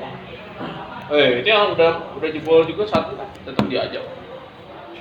Eh 1.11 1.43
itu 1.43 1.49
yang 1.51 1.75
udah 1.75 2.15
udah 2.15 2.29
jebol 2.31 2.63
juga 2.71 2.87
satu 2.87 3.19
kan 3.19 3.27
tetap 3.43 3.67
diajak. 3.67 4.07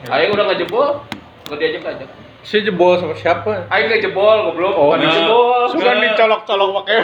Ayo 0.10 0.34
udah 0.34 0.44
nggak 0.50 0.60
jebol, 0.66 1.06
nggak 1.46 1.60
diajak 1.62 1.84
aja. 1.86 2.06
Si 2.42 2.64
jebol 2.64 2.96
sama 2.98 3.14
siapa 3.16 3.68
Ayo 3.70 3.84
nggak 3.92 4.02
jebol, 4.04 4.38
goblok. 4.52 4.74
Oh, 4.76 4.96
nah. 4.96 5.12
jebol. 5.12 5.68
suka 5.70 5.92
dicolok-colok 6.00 6.70
pakai 6.82 6.98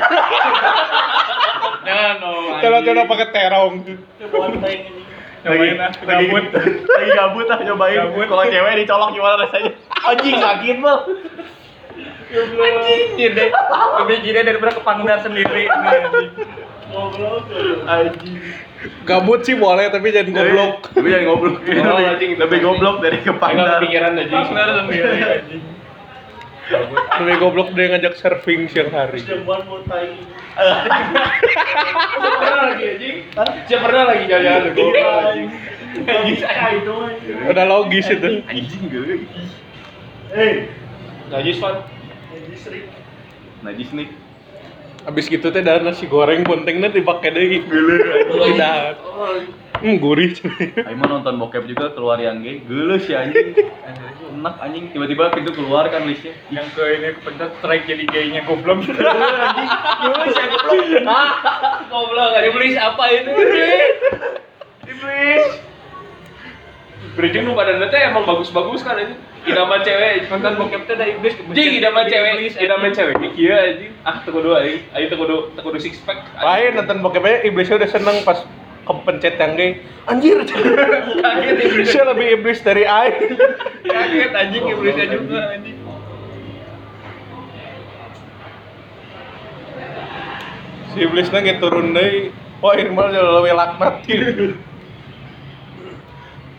Nah, 1.86 2.17
no. 2.17 2.32
colok-colok 2.60 3.06
pakai 3.06 3.28
terong 3.30 3.74
Coba 4.17 4.48
tayang 4.58 4.89
ini. 4.89 5.06
Ah, 5.45 5.93
gabut. 5.93 6.45
Lagi 6.50 7.12
gabut 7.13 7.45
ah 7.54 7.60
nyobain. 7.62 8.02
Kalau 8.10 8.43
cewek 8.50 8.74
dicolok 8.82 9.10
gimana 9.13 9.45
rasanya? 9.45 9.71
Anjing 10.02 10.36
sakit 10.41 10.76
bal. 10.82 10.98
Anjing 12.34 13.32
deh. 13.38 13.50
Lebih 14.02 14.17
gila 14.26 14.41
daripada 14.41 14.71
kepangdar 14.74 15.21
sendiri. 15.21 15.69
Goblok. 16.91 17.43
Anjing. 17.89 18.38
gabut 19.02 19.41
sih 19.41 19.58
boleh 19.58 19.89
tapi 19.89 20.13
jangan 20.13 20.30
goblok 20.30 20.93
Tapi 20.93 21.08
jangan 21.10 21.26
goblok. 21.34 21.58
Oh, 21.89 21.98
anjing. 21.98 22.32
Lebih 22.38 22.60
goblok 22.62 23.02
dari 23.02 23.17
aja. 23.17 23.30
Kepangdar 23.34 23.82
sendiri 24.86 25.19
anjing. 25.26 25.63
lebih 27.21 27.36
goblok 27.38 27.69
dia 27.78 27.93
ngajak 27.93 28.17
surfing 28.17 28.65
siang 28.69 28.89
hari 28.89 29.21
tai. 29.21 30.10
Pernah 32.15 32.63
lagi 32.74 32.84
anjing. 32.89 33.15
Siapa 33.69 33.84
pernah 33.86 34.04
lagi? 34.10 34.24
Anjing. 34.34 35.50
Bisa 35.95 36.50
itu 36.76 36.93
anjing. 36.93 37.38
udah 37.50 37.65
logis 37.65 38.06
itu 38.10 38.30
Anjing 38.50 38.84
gue. 38.89 39.15
Eh, 40.36 40.67
Najis 41.32 41.58
Van. 41.62 41.86
anjing 42.34 42.58
sering. 42.60 42.86
Najis 43.63 43.89
nih. 43.93 44.08
Abis 45.06 45.30
gitu 45.30 45.54
teh 45.54 45.62
ada 45.62 45.86
nasi 45.86 46.10
goreng 46.10 46.41
pentingnya 46.41 46.89
dipakai 46.89 47.30
deh 47.30 47.62
tidak 47.62 48.98
hmm 49.82 50.00
gurih 50.00 50.32
Ayo 50.88 50.96
mah 50.98 51.08
nonton 51.12 51.36
bokep 51.36 51.68
juga 51.68 51.91
keluar 51.91 52.18
yang 52.18 52.39
gay. 52.41 52.63
Geuleuh 52.63 52.98
sih 52.98 53.12
anjing. 53.12 53.54
Enak 54.34 54.56
anjing 54.63 54.89
tiba-tiba 54.96 55.36
pintu 55.36 55.52
keluar 55.52 55.91
kan 55.91 56.08
listnya. 56.08 56.32
Yang 56.48 56.80
ke 56.80 56.84
ini 56.96 57.08
kepencet 57.20 57.52
strike 57.60 57.86
jadi 57.86 58.04
gaynya 58.08 58.41
goblok. 58.48 58.88
Goblok, 61.91 62.28
gak 62.34 62.44
dibeli 62.48 62.80
apa 62.80 63.04
ini? 63.12 63.32
Iblis. 64.88 65.75
Bridging 67.13 67.46
nu 67.46 67.54
badan 67.54 67.80
teh 67.88 68.02
emang 68.02 68.26
bagus-bagus 68.26 68.82
kan 68.82 68.98
ini. 68.98 69.15
Idaman 69.46 69.86
cewek, 69.86 70.26
Nonton 70.34 70.58
bokep 70.58 70.82
teh 70.89 70.98
ada 70.98 71.06
iblis 71.06 71.38
Jing, 71.54 71.78
idaman 71.78 72.10
cewek, 72.10 72.58
idaman 72.58 72.89
cewek 72.89 73.13
kieu 73.38 73.54
anjing. 73.54 73.94
Ah, 74.02 74.18
teu 74.26 74.34
kudu 74.34 74.58
aing. 74.58 74.82
Aing 74.98 75.08
teu 75.13 75.22
kudu 75.22 75.54
teu 75.54 75.62
kudu 75.62 75.78
six 75.78 76.02
pack. 76.02 76.26
lain 76.41 76.82
nonton 76.82 77.06
bokepnya 77.06 77.46
iblisnya 77.46 77.78
udah 77.78 77.89
seneng 77.94 78.18
pas 78.26 78.41
kepencet 78.86 79.36
yang 79.41 79.54
gay 79.58 79.72
anjir 80.06 80.38
Kaget 81.26 81.58
iblis. 81.65 81.86
saya 81.89 82.13
lebih 82.13 82.28
iblis 82.38 82.60
dari 82.62 82.86
aing 82.86 83.34
Kaget 83.89 84.32
anjing 84.34 84.63
iblisnya 84.70 85.06
juga 85.10 85.39
anjing. 85.58 85.78
si 90.94 90.98
iblisnya 91.04 91.39
nggak 91.44 91.60
turun 91.60 91.91
deh 91.91 92.32
wah 92.63 92.72
ini 92.78 92.88
malah 92.94 93.12
jadi 93.12 93.30
lebih 93.41 93.54
laknat 93.58 93.96
gitu 94.08 94.46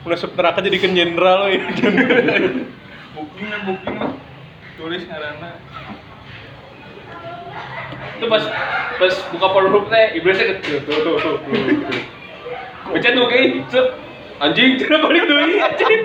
Masuk 0.06 0.38
neraka 0.38 0.62
jadi 0.62 0.78
jenderal 0.86 1.50
ya. 1.50 1.66
Booking 3.18 3.48
lah 3.50 3.60
booking 3.66 3.96
lah. 3.98 4.10
Tulis 4.78 5.02
ngaranna. 5.02 5.50
Itu 8.16 8.26
pas 8.30 8.44
pas 9.02 9.14
buka 9.34 9.46
Pornhub 9.50 9.84
teh 9.90 10.14
iblisnya 10.14 10.62
ke 10.62 10.78
tuh 10.86 10.98
tuh 11.02 11.14
tuh. 11.18 11.36
Baca 12.94 13.08
tuh 13.10 13.26
kayak 13.26 13.66
cep. 13.66 13.86
Anjing, 14.36 14.76
cara 14.84 15.00
balik 15.00 15.26
deui 15.26 15.58
anjing. 15.58 16.00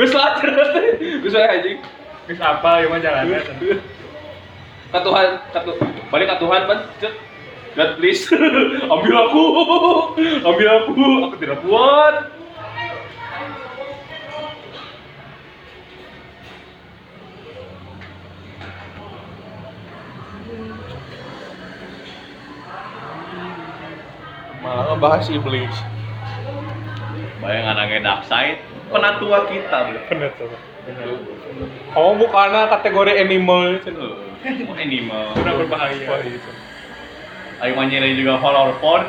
Geus 0.00 0.16
lacer 0.16 0.48
teh. 0.48 0.86
Geus 1.20 1.36
wae 1.36 1.48
anjing. 1.52 1.78
Geus 2.30 2.40
apa 2.40 2.80
ya 2.80 2.86
mah 2.88 2.98
jalannya. 3.04 3.38
Katuhan, 4.96 5.28
katu 5.52 5.72
balik 6.08 6.26
ke 6.32 6.36
Tuhan 6.40 6.60
pan 6.64 6.78
cep. 7.04 7.14
God 7.72 7.96
please, 7.96 8.28
ambil 8.92 9.14
aku, 9.16 9.44
ambil 10.44 10.68
aku, 10.76 10.92
aku 11.24 11.36
tidak 11.40 11.64
kuat. 11.64 12.41
Malah 24.62 24.94
ngebahas 24.94 25.26
iblis. 25.28 25.74
Bayang 27.42 27.66
anaknya 27.74 27.98
dark 28.06 28.22
side, 28.30 28.62
penatua 28.88 29.50
kita. 29.50 29.78
bro. 29.90 30.00
Bener 30.06 30.30
tuh. 30.38 30.50
Oh 31.94 32.14
bukan 32.14 32.54
kategori 32.70 33.12
animal. 33.18 33.82
Oh, 33.82 34.74
animal. 34.78 35.34
Udah 35.34 35.54
berbahaya. 35.58 36.06
Itu. 36.22 36.50
Ayo 37.62 37.72
manyirin 37.78 38.18
juga 38.18 38.38
horror 38.38 38.74
porn. 38.78 39.06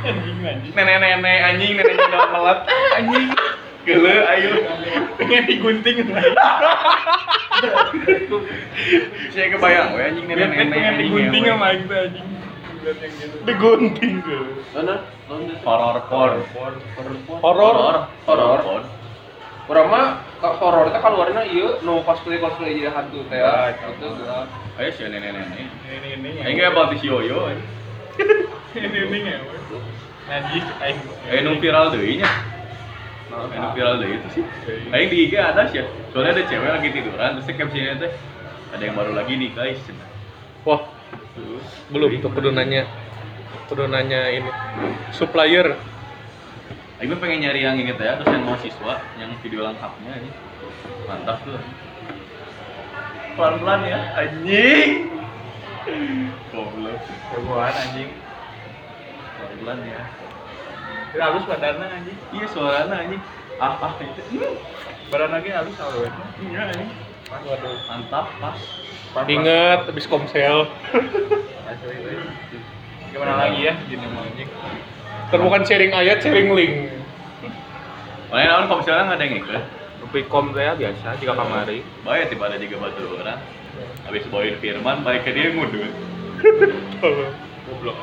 Anjing 0.00 0.40
anjing. 0.40 0.72
Nenek-nenek 0.72 1.38
anjing, 1.44 1.70
nenek 1.76 1.96
udah 1.96 2.28
melet. 2.32 2.58
Anjing. 2.96 3.28
Gele, 3.84 4.14
ayo. 4.28 4.50
Pengen 5.20 5.44
digunting. 5.44 5.96
Saya 9.32 9.46
kebayang, 9.52 9.88
we 9.96 10.00
anjing 10.00 10.24
Pengen 10.24 10.48
nenek-nenek 10.48 10.72
pengen 10.72 10.88
anjing. 10.96 11.00
digunting 11.04 11.42
ngewe. 11.44 11.52
sama 11.52 11.66
itu 11.76 11.84
anjing. 11.92 12.26
Gitu. 12.80 13.36
Digunting 13.44 14.14
tuh. 14.24 14.44
Mana? 14.72 15.04
Horror 15.64 16.00
porn. 16.08 16.40
Horor. 17.44 18.08
Horror 18.24 18.60
porn. 18.64 18.84
Orang 19.70 19.86
mah 19.86 20.18
horor 20.42 20.90
itu 20.90 20.98
keluarnya 20.98 21.42
iya 21.46 21.78
no 21.86 22.02
cosplay 22.02 22.42
cosplay 22.42 22.74
jadi 22.74 22.90
hantu 22.90 23.22
teh. 23.30 23.38
Ah, 23.38 23.70
Itu 23.70 23.86
geus. 24.02 24.18
Ayo 24.82 24.90
si 24.98 25.06
nenek-nenek. 25.06 25.46
Ini 25.86 26.08
ini 26.18 26.28
ya. 26.34 26.42
Ayo 26.42 26.52
nggak 26.58 26.70
about 26.74 26.90
si 26.98 27.06
yoyo. 27.06 27.54
Ini 28.74 28.98
ini 28.98 29.18
ya. 29.30 29.38
aing. 30.82 30.98
Ayo 31.30 31.38
nu 31.46 31.62
viral 31.62 31.94
deh 31.94 32.02
nya. 32.02 32.26
Ayo 33.30 33.46
nu 33.62 33.68
viral 33.70 33.94
deh 34.02 34.10
itu 34.10 34.42
sih. 34.42 34.44
Ayo 34.90 35.04
di 35.06 35.16
IG 35.30 35.38
ada 35.38 35.62
sih. 35.70 35.86
Soalnya 36.10 36.34
ada 36.34 36.42
cewek 36.50 36.70
lagi 36.74 36.88
tiduran, 36.90 37.30
terus 37.38 37.46
captionnya 37.54 37.94
teh 38.02 38.12
ada 38.74 38.82
yang 38.82 38.98
baru 38.98 39.14
lagi 39.14 39.38
nih 39.38 39.54
guys. 39.54 39.78
Wah, 40.66 40.82
belum 41.90 42.22
tuh 42.22 42.30
kudu 42.30 42.50
nanya. 42.54 42.86
Kudu 43.66 43.86
nanya 43.86 44.30
ini. 44.30 44.50
Supplier. 45.14 45.78
Ayo 47.00 47.16
pengen 47.16 47.48
nyari 47.48 47.64
yang 47.64 47.80
ini 47.80 47.96
teh, 47.96 48.04
ya, 48.04 48.20
terus 48.20 48.28
yang 48.28 48.44
mahasiswa, 48.44 48.94
yang 49.16 49.32
video 49.40 49.64
lengkapnya 49.64 50.20
ini. 50.20 50.30
Mantap 51.08 51.40
tuh. 51.48 51.56
Pelan-pelan 53.40 53.80
ya, 53.88 54.00
anjing. 54.20 55.08
Goblok. 56.52 57.00
Hebohan 57.32 57.72
anjing. 57.72 58.10
Pelan-pelan 59.32 59.78
ya. 59.88 60.02
Tidak 61.10 61.24
halus 61.24 61.44
badannya 61.48 61.86
anjing. 61.88 62.18
Iya 62.36 62.46
suaranya 62.52 62.96
anjing. 63.00 63.22
Ah, 63.56 63.80
ah 63.80 63.92
itu. 63.96 64.22
Hmm. 64.36 64.56
Badan 65.08 65.30
lagi 65.32 65.48
halus 65.56 65.80
awet. 65.80 66.12
Iya 66.44 66.60
anjing. 66.68 66.90
Waduh, 67.32 67.80
mantap, 67.88 68.26
pas. 68.44 68.60
Ingat 69.10 69.90
habis 69.90 70.06
komsel. 70.06 70.70
Gimana 73.10 73.34
lagi 73.42 73.66
ya 73.66 73.74
gini 73.90 74.06
bukan 75.46 75.62
sharing 75.66 75.94
ayat, 75.94 76.22
sharing 76.22 76.50
link. 76.54 76.90
Makanya 78.30 78.48
naon 78.50 78.64
kalau 78.70 78.78
misalnya 78.82 79.02
nggak 79.10 79.18
ada 79.18 79.24
yang 79.26 79.36
ikut, 79.42 79.62
Rupikom 80.06 80.44
teh 80.54 80.66
biasa 80.78 81.08
jika 81.18 81.34
kamari. 81.34 81.82
baik 82.06 82.30
tiba 82.30 82.46
ada 82.46 82.58
juga 82.58 82.76
batu 82.86 83.02
orang. 83.14 83.38
Habis 84.06 84.26
bawain 84.30 84.58
firman, 84.58 85.02
baik 85.06 85.26
ke 85.26 85.30
dia 85.34 85.54
ngudut. 85.54 85.90
Goblok. 87.66 87.98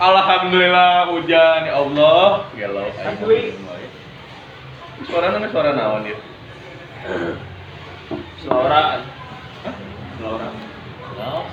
Alhamdulillah 0.00 1.10
hujan 1.12 1.60
ya 1.66 1.74
Allah. 1.78 2.46
Galau. 2.54 2.88
Asli. 2.98 3.54
Suara 5.06 5.26
nang 5.34 5.46
suara 5.50 5.70
naon 5.74 6.06
ya? 6.06 6.16
Seloraan. 8.42 9.19
Naon? 10.20 11.44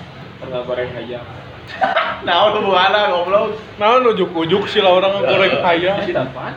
Enggak 0.44 0.62
goreng 0.68 0.92
aja. 0.94 1.20
Naon 2.28 2.50
tuh 2.56 2.62
buana 2.68 3.02
goblok. 3.12 3.60
Nah, 3.80 4.00
ujuk-ujuk 4.04 4.64
sih 4.68 4.84
lah 4.84 4.96
orang 5.00 5.24
goreng 5.24 5.54
kaya. 5.64 6.04
Isi 6.04 6.14
dapat. 6.16 6.54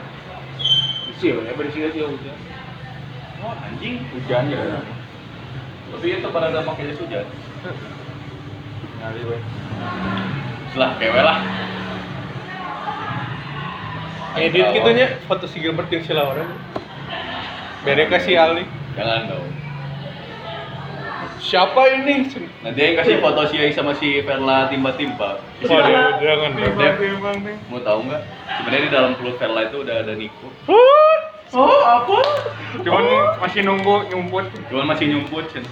Isi 1.17 1.35
ya, 1.35 1.53
bersih 1.55 1.91
sih 1.95 2.03
hujan. 2.03 2.37
Oh, 3.41 3.55
anjing. 3.57 4.05
Hujan 4.15 4.53
ya. 4.53 4.85
Tapi 5.91 6.07
itu 6.19 6.29
pada 6.31 6.55
ada 6.55 6.63
pakai 6.63 6.91
jas 6.93 7.01
hujan. 7.03 7.27
Ngali 9.01 9.23
weh. 9.27 9.43
Setelah 10.71 10.91
kewe 11.01 11.21
lah. 11.25 11.39
Edit 14.39 14.67
gitunya 14.71 15.19
foto 15.27 15.51
si 15.51 15.59
Gilbert 15.59 15.91
yang 15.91 16.07
sila 16.07 16.31
orang. 16.31 16.51
Beda 17.83 18.07
kasih 18.07 18.39
Ali. 18.39 18.65
Jangan 18.95 19.27
dong. 19.27 19.60
Siapa 21.41 21.81
ini? 21.97 22.29
Nanti 22.61 22.81
yang 22.85 22.95
kasih 23.01 23.17
foto 23.25 23.49
si 23.49 23.57
Ai 23.57 23.73
sama 23.73 23.97
si 23.97 24.21
Verla 24.21 24.69
timba-timba. 24.69 25.41
Waduh, 25.65 26.21
jangan 26.21 26.51
deh. 26.53 26.69
Nih. 26.77 27.57
mau 27.73 27.81
tahu 27.81 28.05
nggak? 28.05 28.23
Sebenarnya 28.61 28.85
di 28.85 28.93
dalam 28.93 29.13
peluk 29.17 29.41
Verla 29.41 29.61
itu 29.73 29.77
udah 29.81 29.97
ada 30.05 30.13
Niko. 30.13 30.49
Oh, 31.51 31.81
apa? 31.83 32.19
Cuman 32.85 33.05
masih 33.43 33.67
nunggu 33.67 34.07
nyumput. 34.13 34.53
Cuman 34.71 34.95
masih 34.95 35.11
nyumput, 35.11 35.51
Cen. 35.51 35.65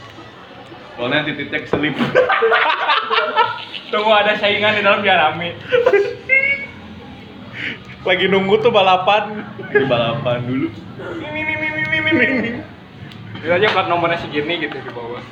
Soalnya 0.99 1.23
titik-titik 1.29 1.71
selip. 1.71 1.95
Tunggu 3.93 4.11
ada 4.11 4.35
saingan 4.41 4.75
di 4.75 4.83
dalam 4.83 5.05
biar 5.05 5.31
rame. 5.31 5.55
Lagi 8.03 8.27
nunggu 8.27 8.59
tuh 8.59 8.75
balapan. 8.75 9.47
Di 9.71 9.85
balapan 9.87 10.43
dulu. 10.49 10.69
Itu 13.39 13.51
aja 13.55 13.67
plat 13.71 13.87
nomornya 13.87 14.19
segini 14.19 14.59
gitu 14.67 14.77
di 14.83 14.91
bawah. 14.91 15.23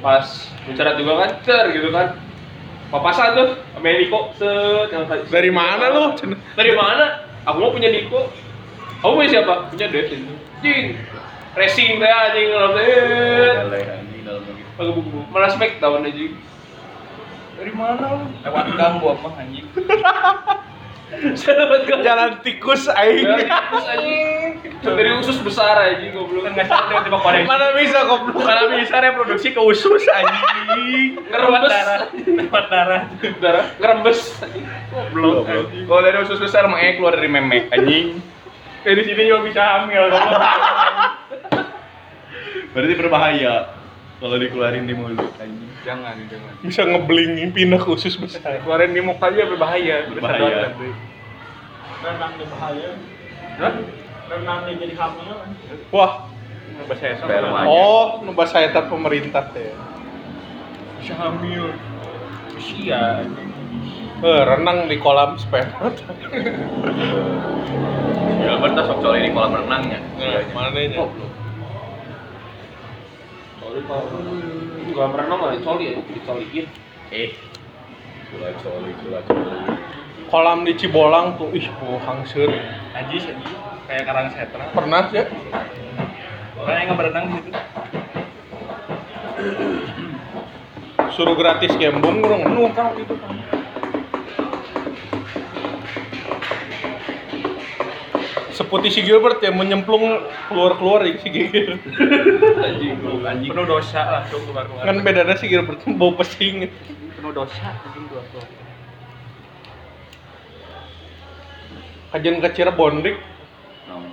Pas 0.00 0.24
bicara 0.64 0.96
juga 0.96 1.12
kan, 1.24 1.30
ter 1.44 1.64
gitu 1.76 1.88
kan. 1.92 2.16
Papasan 2.86 3.34
tuh, 3.34 3.48
sama 3.74 3.90
Niko, 3.92 4.30
set. 4.38 5.26
Dari 5.26 5.50
mana 5.50 5.84
lu? 5.90 6.04
Dari 6.54 6.72
mana? 6.72 7.26
Aku 7.44 7.58
mau 7.58 7.74
punya 7.74 7.90
Niko. 7.90 8.30
Kamu 9.02 9.12
punya 9.20 9.30
siapa? 9.38 9.68
Punya 9.68 9.86
Dev 9.90 10.08
itu. 10.08 10.34
Jing. 10.64 10.96
Racing 11.58 11.98
teh 12.00 12.10
anjing 12.10 12.48
teh. 12.52 12.88
Dalam 14.24 14.42
lagi. 14.44 14.62
Pakai 14.76 14.92
buku. 14.92 15.18
Malah 15.34 15.50
spek 15.52 15.82
tahun 15.82 16.08
anjing. 16.08 16.34
Dari 17.56 17.72
mana 17.72 18.22
lu? 18.22 18.26
Lewat 18.44 18.66
gang 18.76 19.00
gua 19.00 19.16
mah 19.20 19.32
anjing. 19.40 19.66
Saya 21.38 21.54
dapat 21.62 21.86
gak? 21.86 22.02
Jalan 22.02 22.30
tikus 22.42 22.90
aing. 22.90 23.22
Terus 23.22 23.86
anjing. 23.86 24.58
Dari 24.82 25.10
usus 25.22 25.38
besar 25.38 25.78
anjing 25.78 26.10
goblok. 26.10 26.50
Kan 26.50 26.58
nggak 26.58 26.66
sadar 26.66 27.06
tiba 27.06 27.18
korek. 27.22 27.46
Mana 27.46 27.70
bisa 27.78 28.02
goblok? 28.10 28.42
Karena 28.42 28.74
bisa 28.74 28.98
reproduksi 28.98 29.54
ke 29.54 29.60
usus 29.62 30.02
anjing. 30.10 31.22
Ngerembes. 31.30 31.70
darah. 31.70 32.00
Lewat 32.10 32.64
darah. 32.66 33.00
Darah 33.38 33.66
ngerembes. 33.78 34.18
Goblok. 34.90 35.46
Kalau 35.86 36.02
dari 36.02 36.18
usus 36.26 36.38
besar 36.42 36.66
mah 36.66 36.82
eh 36.82 36.98
keluar 36.98 37.14
dari 37.14 37.30
memek 37.30 37.70
anjing. 37.70 38.18
Eh 38.82 38.94
di 38.98 39.02
sini 39.06 39.30
juga 39.30 39.46
bisa 39.46 39.62
hamil. 39.62 40.10
Berarti 42.74 42.94
berbahaya 42.98 43.75
kalau 44.16 44.36
dikeluarin 44.40 44.88
di 44.88 44.94
mulut 44.96 45.28
anjing. 45.36 45.70
Jangan, 45.84 46.16
jangan. 46.32 46.52
Bisa 46.64 46.82
ngeblingin 46.88 47.52
pindah 47.52 47.76
ke 47.76 47.88
usus 47.92 48.16
besar. 48.16 48.64
Keluarin 48.64 48.96
di 48.96 49.04
muka 49.04 49.28
aja 49.28 49.44
berbahaya. 49.44 50.08
Berbahaya. 50.08 50.72
renang 51.96 52.32
di 52.38 52.44
bahaya 52.46 52.90
Hah? 53.56 53.72
renang 54.30 54.58
di 54.68 54.72
jadi 54.78 54.94
hamil 54.94 55.36
Wah, 55.90 56.28
Bahasa 56.86 57.18
Sperma. 57.18 57.64
oh, 57.66 58.20
nubah 58.22 58.46
saya 58.46 58.68
pemerintah 58.84 59.48
teh. 59.50 59.72
Bisa 61.00 61.16
hamil. 61.16 61.72
Usia. 62.52 63.24
Eh, 64.16 64.42
renang 64.44 64.88
di 64.88 64.96
kolam 65.00 65.40
sperma. 65.40 65.92
Gilbert 68.40 68.78
sok 68.86 68.98
coli 69.02 69.28
di 69.28 69.30
kolam 69.32 69.52
renangnya. 69.56 70.00
Nah, 70.20 70.40
mana 70.52 70.70
nya? 70.72 70.94
Coli 70.94 70.94
kalau 70.94 71.25
nggak 73.84 75.08
pernah 75.12 75.34
nggak 75.36 75.60
coli 75.60 75.84
ya, 75.92 75.98
dicoliin. 76.00 76.66
Eh. 77.12 77.30
Cula 78.32 78.48
coli, 78.64 78.90
cula 79.04 79.20
coli. 79.28 79.50
Kolam 80.26 80.66
di 80.66 80.72
Cibolang 80.74 81.38
tuh, 81.38 81.54
ih, 81.54 81.70
oh, 81.86 82.02
hangsur. 82.02 82.50
Najis 82.96 83.30
anjing. 83.30 83.58
Kayak 83.86 84.04
karang 84.10 84.28
setra. 84.34 84.64
Pernah 84.74 85.06
ya? 85.14 85.24
Orang 86.58 86.74
yang 86.74 86.86
nggak 86.90 86.98
berenang 86.98 87.24
di 87.30 87.40
situ. 87.46 87.60
Suruh 91.14 91.36
gratis 91.38 91.72
gembung, 91.78 92.20
kurang 92.20 92.42
Penuh 92.44 92.68
kan 92.74 92.92
waktu 92.92 93.06
itu 93.06 93.14
kan. 93.16 93.55
seputih 98.66 98.90
si 98.90 99.00
Gilbert 99.06 99.38
ya 99.38 99.54
menyemplung 99.54 100.26
keluar-keluar 100.50 101.06
ya 101.06 101.14
si 101.22 101.30
Gilbert. 101.30 101.78
Anjing 102.58 102.98
anjing. 103.22 103.50
Penuh 103.54 103.66
dosa 103.70 104.02
langsung 104.02 104.42
keluar 104.50 104.66
keluar 104.66 104.82
kan 104.82 104.96
bedanya 105.06 105.38
si 105.38 105.46
Gilbert 105.46 105.78
bau 105.94 106.10
pesing. 106.18 106.66
Penuh 107.14 107.30
dosa 107.30 107.62
anjing 107.70 108.04
keluar 108.10 108.26
keluar 108.34 108.48
kajian 112.16 112.40
ke 112.40 112.48
Cirebon 112.56 113.04
dik 113.04 113.16
no. 113.92 114.08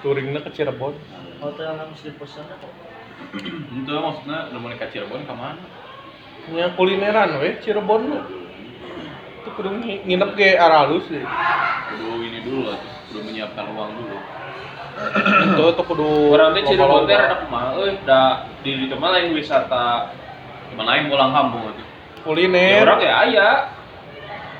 touringnya 0.00 0.40
ke 0.42 0.50
Cirebon. 0.54 0.96
Oh, 1.38 1.52
Hotel 1.52 1.70
yang 1.70 1.78
harus 1.78 2.02
dipesan 2.02 2.48
kok. 2.50 2.72
Itu 3.36 3.92
maksudnya 3.94 4.48
udah 4.48 4.58
mau 4.58 4.74
ke 4.74 4.86
Cirebon 4.90 5.22
ke 5.28 5.34
mana 5.36 5.62
ya 6.56 6.72
kulineran 6.72 7.36
weh 7.44 7.60
Cirebon 7.60 8.08
itu 9.38 9.48
kudu 9.54 9.68
ngi- 9.78 10.02
nginep 10.04 10.30
ke 10.34 10.58
Aralus 10.58 11.06
deh. 11.06 11.22
Kudu 11.94 12.08
ini 12.26 12.38
dulu 12.42 12.60
lah, 12.68 12.78
kudu 13.08 13.18
menyiapkan 13.22 13.64
uang 13.70 13.90
dulu. 13.94 14.16
Itu 15.54 15.64
tuh 15.78 15.84
kudu 15.86 16.08
Orang 16.34 16.58
teh 16.58 16.62
Cirebon 16.66 17.06
teh 17.06 17.14
rada 17.14 17.36
kumaha 17.46 17.78
euy, 17.78 17.94
da 18.02 18.50
di 18.66 18.90
di 18.90 18.94
mah 18.98 19.14
lain 19.14 19.30
wisata. 19.30 20.10
Gimana 20.68 20.98
lain 20.98 21.08
pulang 21.08 21.30
kampung 21.30 21.70
itu? 21.70 21.82
Ya 21.82 22.22
kuliner. 22.26 22.82
orang 22.84 23.00
ya 23.00 23.12
aya. 23.24 23.48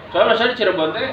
Soalnya 0.08 0.32
misalnya 0.32 0.52
di 0.54 0.58
Cirebon 0.62 0.90
teh 0.94 1.08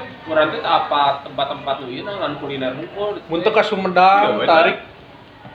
teh 0.54 0.60
teu 0.62 0.70
apa 0.70 1.26
tempat-tempat 1.26 1.76
nu 1.84 1.88
ieu 1.90 2.06
ngan 2.06 2.34
kuliner 2.38 2.72
hungkul. 2.78 3.18
Mun 3.28 3.40
teu 3.42 3.52
ka 3.52 3.66
Sumedang, 3.66 4.40
we, 4.40 4.46
tarik 4.46 4.78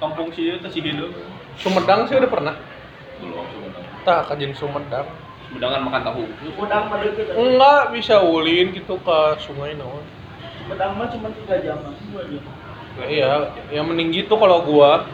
Kampung 0.00 0.32
sih 0.32 0.56
itu 0.56 0.68
sih 0.72 0.80
hidup. 0.82 1.12
Sumedang 1.60 2.08
sih 2.08 2.16
udah 2.18 2.30
pernah. 2.32 2.54
Belum 3.20 3.44
sebentar. 3.52 3.82
Tah 4.02 4.20
kajian 4.26 4.52
Sumedang. 4.56 5.06
Semedangan 5.50 5.82
makan 5.82 6.00
tahu. 6.06 6.22
Sumedang 6.46 6.84
mah 6.86 6.98
deket. 7.02 7.34
Enggak 7.34 7.82
bisa 7.90 8.22
ulin 8.22 8.70
gitu 8.70 8.94
ke 9.02 9.18
sungai 9.42 9.74
naon. 9.74 10.06
Sumedang 10.62 10.94
mah 10.94 11.10
cuma 11.10 11.26
3 11.34 11.58
jam, 11.66 11.76
dua 11.82 12.22
jam. 12.30 12.42
Iya, 13.00 13.50
yang 13.74 13.90
mending 13.90 14.14
gitu 14.14 14.34
kalau 14.38 14.62
gua 14.62 15.06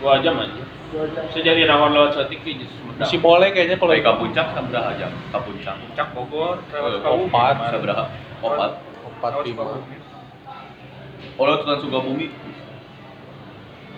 Dua 0.00 0.24
jam 0.24 0.40
aja. 0.40 0.64
Dua 0.88 1.04
jam. 1.12 1.24
Sejadi 1.36 1.68
nawan 1.68 1.92
lewat 1.92 2.16
Sotik 2.16 2.40
di 2.40 2.64
Sumedang. 2.64 3.04
masih 3.04 3.20
boleh 3.20 3.52
kayaknya 3.52 3.76
kalau 3.76 3.92
ke 3.92 4.12
puncak 4.16 4.46
sabaraha 4.56 4.96
jam? 4.96 5.12
Ke 5.28 5.38
puncak. 5.44 5.76
Cak 5.92 6.08
Bogor, 6.16 6.64
Eh, 6.72 6.80
lewat 6.80 6.90
Sukabumi. 7.04 7.28
Opat. 7.28 7.54
Sabaraha? 7.60 8.04
Opat. 8.40 8.70
empat 9.04 9.30
Lewat 9.36 9.44
lima. 9.44 9.62
Oh, 11.36 11.44
tuan 11.60 11.76
Sukabumi. 11.84 12.32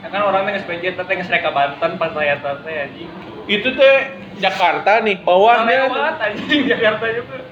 Ya 0.03 0.09
kan 0.11 0.22
orang 0.26 0.50
teh 0.50 0.53
geus 0.59 0.66
PJ 0.66 0.84
teh 0.98 1.14
geus 1.14 1.30
rek 1.30 1.46
ka 1.46 1.55
Banten 1.55 1.94
pantai 1.94 2.34
eta 2.34 2.59
teh 2.66 2.74
anjing. 2.90 3.11
Itu 3.46 3.70
teh 3.78 3.96
Jakarta 4.42 4.98
nih, 4.98 5.22
bawahnya 5.22 5.86
Lewat 5.86 6.18
anjing 6.18 6.66
Jakarta 6.72 7.07
juga. 7.14 7.46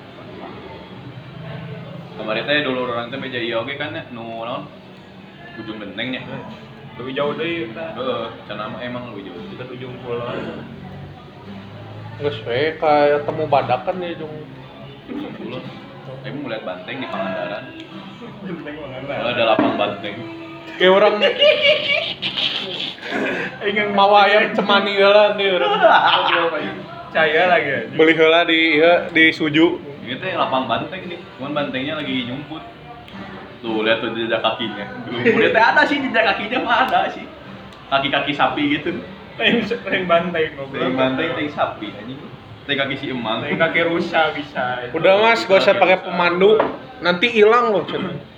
Kemarin 2.19 2.43
teh 2.43 2.67
dulu 2.67 2.91
orang 2.91 3.15
teh 3.15 3.19
meja 3.23 3.39
iya 3.39 3.63
oge 3.63 3.79
kan 3.79 3.95
ya, 3.95 4.03
nu 4.11 4.43
naon? 4.43 4.67
Ujung 5.63 5.79
bentengnya. 5.79 6.27
Lebih 6.99 7.13
jauh 7.15 7.33
deui 7.39 7.71
eta. 7.71 7.95
Heeh, 7.95 8.27
cenah 8.51 8.77
emang 8.83 9.15
lebih 9.15 9.31
jauh. 9.31 9.43
Dekat 9.55 9.69
ujung 9.71 9.95
pulau. 10.03 10.27
Geus 12.21 12.37
we 12.45 12.77
kayak 12.77 13.25
temu 13.25 13.47
badak 13.47 13.87
kan 13.87 14.03
ya 14.03 14.19
jung. 14.19 14.35
Dulu. 15.07 15.59
Tapi 16.21 16.37
mau 16.37 16.51
lihat 16.53 16.67
banteng 16.67 17.01
di 17.01 17.07
Pangandaran. 17.09 17.65
Benteng 18.45 18.75
Kalau 18.77 18.91
mana? 19.09 19.31
ada 19.33 19.43
lapang 19.55 19.75
banteng. 19.79 20.17
Kayak 20.81 20.97
orang 20.97 21.15
ingin 23.69 23.93
mawa 23.93 24.25
ayam 24.25 24.57
cemani 24.57 24.97
heula 24.97 25.37
nih 25.37 25.61
orang. 25.61 25.77
Caya 27.13 27.53
lagi. 27.53 27.93
Beli 27.93 28.13
heula 28.17 28.49
di 28.49 28.81
ieu 28.81 29.13
di 29.13 29.29
suju. 29.29 29.77
Ini 30.09 30.17
teh 30.17 30.33
lapang 30.41 30.65
banteng 30.65 31.05
nih. 31.05 31.21
Cuman 31.37 31.53
bantengnya 31.53 32.01
lagi 32.01 32.25
nyumput. 32.25 32.65
Tuh, 33.61 33.85
lihat 33.85 34.01
tuh 34.01 34.17
jejak 34.17 34.41
kakinya. 34.41 34.89
Lumpurnya 35.05 35.53
teh 35.53 35.61
ada 35.61 35.83
sih 35.85 36.01
jejak 36.01 36.25
kakinya 36.33 36.59
mah 36.65 36.89
ada 36.89 37.13
sih. 37.13 37.29
Kaki-kaki 37.93 38.33
sapi 38.33 38.81
gitu. 38.81 39.05
Bantai 40.09 40.49
Teh 40.49 40.57
goblok. 40.57 40.97
banteng 40.97 41.29
teh 41.37 41.53
sapi 41.53 41.93
anjing. 41.93 42.17
Teh 42.65 42.73
kaki 42.73 42.97
si 42.97 43.13
emang. 43.13 43.45
Lain 43.45 43.61
kaki 43.61 43.85
rusa 43.85 44.33
bisa. 44.33 44.89
Udah 44.97 45.21
mas, 45.21 45.45
gak 45.45 45.61
usah 45.61 45.77
pakai 45.77 46.09
pemandu. 46.09 46.57
Nanti 47.05 47.29
hilang 47.29 47.69
loh 47.69 47.85
cenah. 47.85 48.30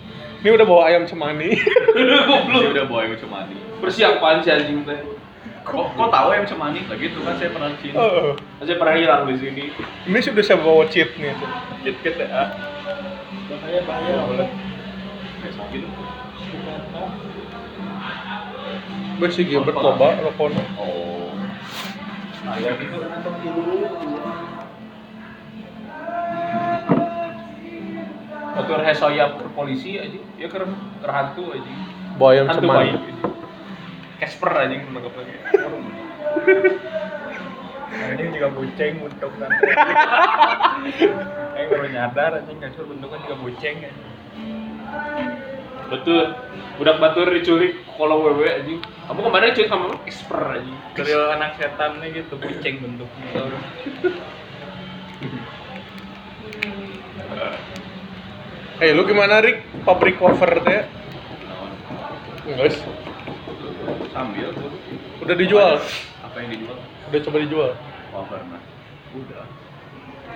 Ini 0.42 0.50
udah 0.50 0.66
bawa 0.66 0.82
ayam 0.90 1.06
cemani. 1.06 1.54
Dia 1.54 2.68
udah 2.74 2.84
bawa 2.90 3.06
yang 3.06 3.14
cemani. 3.14 3.54
Persiapan 3.78 4.42
si 4.42 4.50
anjing 4.50 4.82
teh. 4.82 4.98
Kok 5.62 5.94
kok 5.94 6.08
tahu 6.10 6.28
yang 6.34 6.42
cemani? 6.42 6.82
Lagi 6.90 7.14
itu 7.14 7.18
kan 7.22 7.38
saya 7.38 7.54
pernah 7.54 7.70
di 7.70 7.78
sini. 7.78 7.94
Eh, 7.94 8.34
Saya 8.66 8.76
pernah 8.82 8.94
hilang 8.98 9.22
di 9.30 9.38
sini. 9.38 9.64
ini 10.10 10.18
sudah 10.18 10.42
saya 10.42 10.58
bawa 10.58 10.82
cheat 10.90 11.14
nih. 11.14 11.30
Kit 11.86 11.96
kit 12.02 12.18
ah. 12.26 12.50
Bahaya 13.46 13.80
bahaya. 13.86 14.50
Besok 15.46 15.66
gitu. 15.70 15.86
Gue 19.22 19.28
sih 19.30 19.46
Gilbert 19.46 19.78
loba 19.78 20.18
telepon. 20.18 20.50
Oh. 20.74 21.30
Nah, 22.42 22.58
ya 22.58 22.74
gitu 22.74 22.98
nonton 22.98 23.34
dulu. 23.46 23.86
Motor 28.52 28.84
hesoya 28.84 29.32
ke 29.40 29.44
polisi 29.56 29.96
aja. 29.96 30.20
Ya 30.36 30.46
keur 30.52 30.68
hantu 31.04 31.56
aja. 31.56 31.70
Bawa 32.20 32.30
ayam 32.36 32.46
Hantu 32.52 32.68
cemani. 32.68 32.76
baik. 32.76 32.94
Casper 34.20 34.52
aja 34.54 34.74
menangkap 34.76 35.14
lagi. 35.16 35.32
Ini 37.92 38.32
juga 38.32 38.48
buceng 38.52 38.94
untuk 39.04 39.32
nanti. 39.40 39.66
Yang 41.56 41.66
baru 41.68 41.86
nyadar 41.92 42.30
anjing 42.40 42.58
kasur 42.60 42.84
bentuknya 42.88 43.18
juga 43.24 43.36
buceng 43.40 43.76
ya. 43.80 43.92
Betul. 45.88 46.24
Budak 46.80 46.96
batur 47.00 47.28
diculik 47.28 47.84
kalau 47.96 48.24
wewe 48.24 48.48
anjing. 48.48 48.80
Kamu 49.08 49.20
kemarin 49.28 49.52
culik 49.56 49.68
sama 49.68 49.86
Casper 50.04 50.40
anjing. 50.60 50.76
Dari 50.96 51.12
anak 51.16 51.50
setan 51.56 52.00
nih 52.04 52.08
gitu 52.20 52.34
buceng 52.36 52.76
bentuknya. 52.84 53.32
Eh 58.82 58.90
lu 58.98 59.06
gimana 59.06 59.38
Rick? 59.38 59.62
Pabrik 59.86 60.18
cover 60.18 60.58
teh? 60.66 60.82
Enggak 62.50 62.74
sih. 62.74 62.82
Sambil 64.10 64.50
tuh. 64.50 64.74
Udah 65.22 65.38
dijual. 65.38 65.78
Apa 66.26 66.36
yang 66.42 66.50
dijual? 66.50 66.76
Udah 66.82 67.20
coba 67.22 67.36
dijual. 67.46 67.70
Oh, 68.10 68.26
pernah. 68.26 68.58
Udah. 69.14 69.46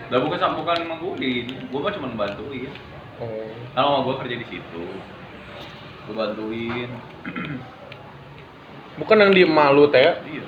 Udah 0.07 0.18
bukan 0.22 0.38
sampukan 0.38 0.78
emang 0.78 1.03
gue 1.03 1.12
di 1.18 1.30
gue 1.51 1.80
mah 1.82 1.90
cuma 1.90 2.14
bantuin. 2.14 2.70
Oh. 3.18 3.51
Kalau 3.74 3.88
sama 3.90 3.99
gue 4.07 4.14
kerja 4.22 4.36
di 4.38 4.47
situ, 4.47 4.84
gue 6.07 6.14
bantuin. 6.14 6.90
Bukan 9.03 9.20
yang 9.20 9.32
di 9.34 9.42
malu 9.42 9.90
teh. 9.90 10.07
Iya. 10.07 10.47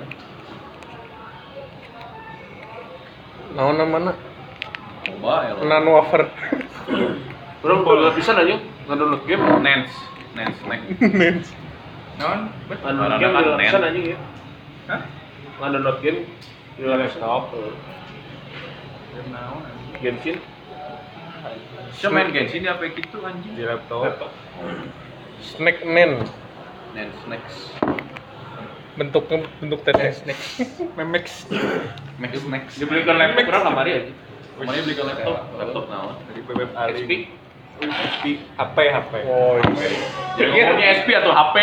Naon 3.59 3.75
namanya? 3.75 4.15
Coba 5.03 5.51
ya. 5.51 5.53
Nan 5.67 5.85
wafer. 5.85 6.23
Orang 7.59 7.83
boleh 7.83 8.15
bisa 8.15 8.31
aja 8.31 8.55
ngedownload 8.87 9.23
game. 9.27 9.43
Nens, 9.59 9.91
Nens, 10.37 10.57
Nens. 11.03 11.47
Non? 12.15 12.47
Ngedownload 12.71 13.19
Karena 13.19 13.19
game 13.19 13.33
kan 13.35 13.43
di 13.43 13.51
laptop 13.51 13.83
aja 13.83 13.99
ya. 13.99 14.17
Hah? 14.87 15.01
Ngedownload 15.59 15.97
game 15.99 16.19
di 16.79 16.83
laptop. 16.87 17.43
Game 19.11 19.29
naon, 19.35 19.61
anjing? 19.67 19.99
Genshin 19.99 20.37
Siapa 21.99 22.15
main 22.15 22.31
Genshin 22.31 22.63
di 22.63 22.69
apa 22.71 22.83
gitu 22.87 23.17
anjing? 23.27 23.53
Di 23.59 23.63
laptop. 23.67 24.31
Snack 25.43 25.83
nen. 25.83 26.23
Nens, 26.95 27.17
Next. 27.27 27.75
Bentuknya 28.95 29.47
bentuk 29.59 29.83
tenis. 29.83 30.23
Memex. 30.95 31.43
Next. 32.19 32.75
dibelikan 32.79 33.15
laptop 33.19 33.43
kurang 33.47 33.63
kamari 33.67 33.91
aja. 33.95 34.11
Kemarin 34.59 34.81
beli 34.83 34.95
ke 34.95 35.03
laptop, 35.07 35.35
laptop 35.55 35.85
naon? 35.87 36.15
Dari 36.27 36.41
bebek 36.43 36.71
Ali. 36.75 37.38
SP. 37.79 38.23
HP 38.59 38.77
HP. 38.91 39.13
Oh, 39.27 39.55
Jadi 40.35 40.49
ngomongnya 40.51 40.87
SP 40.99 41.09
atau 41.15 41.31
HP? 41.31 41.55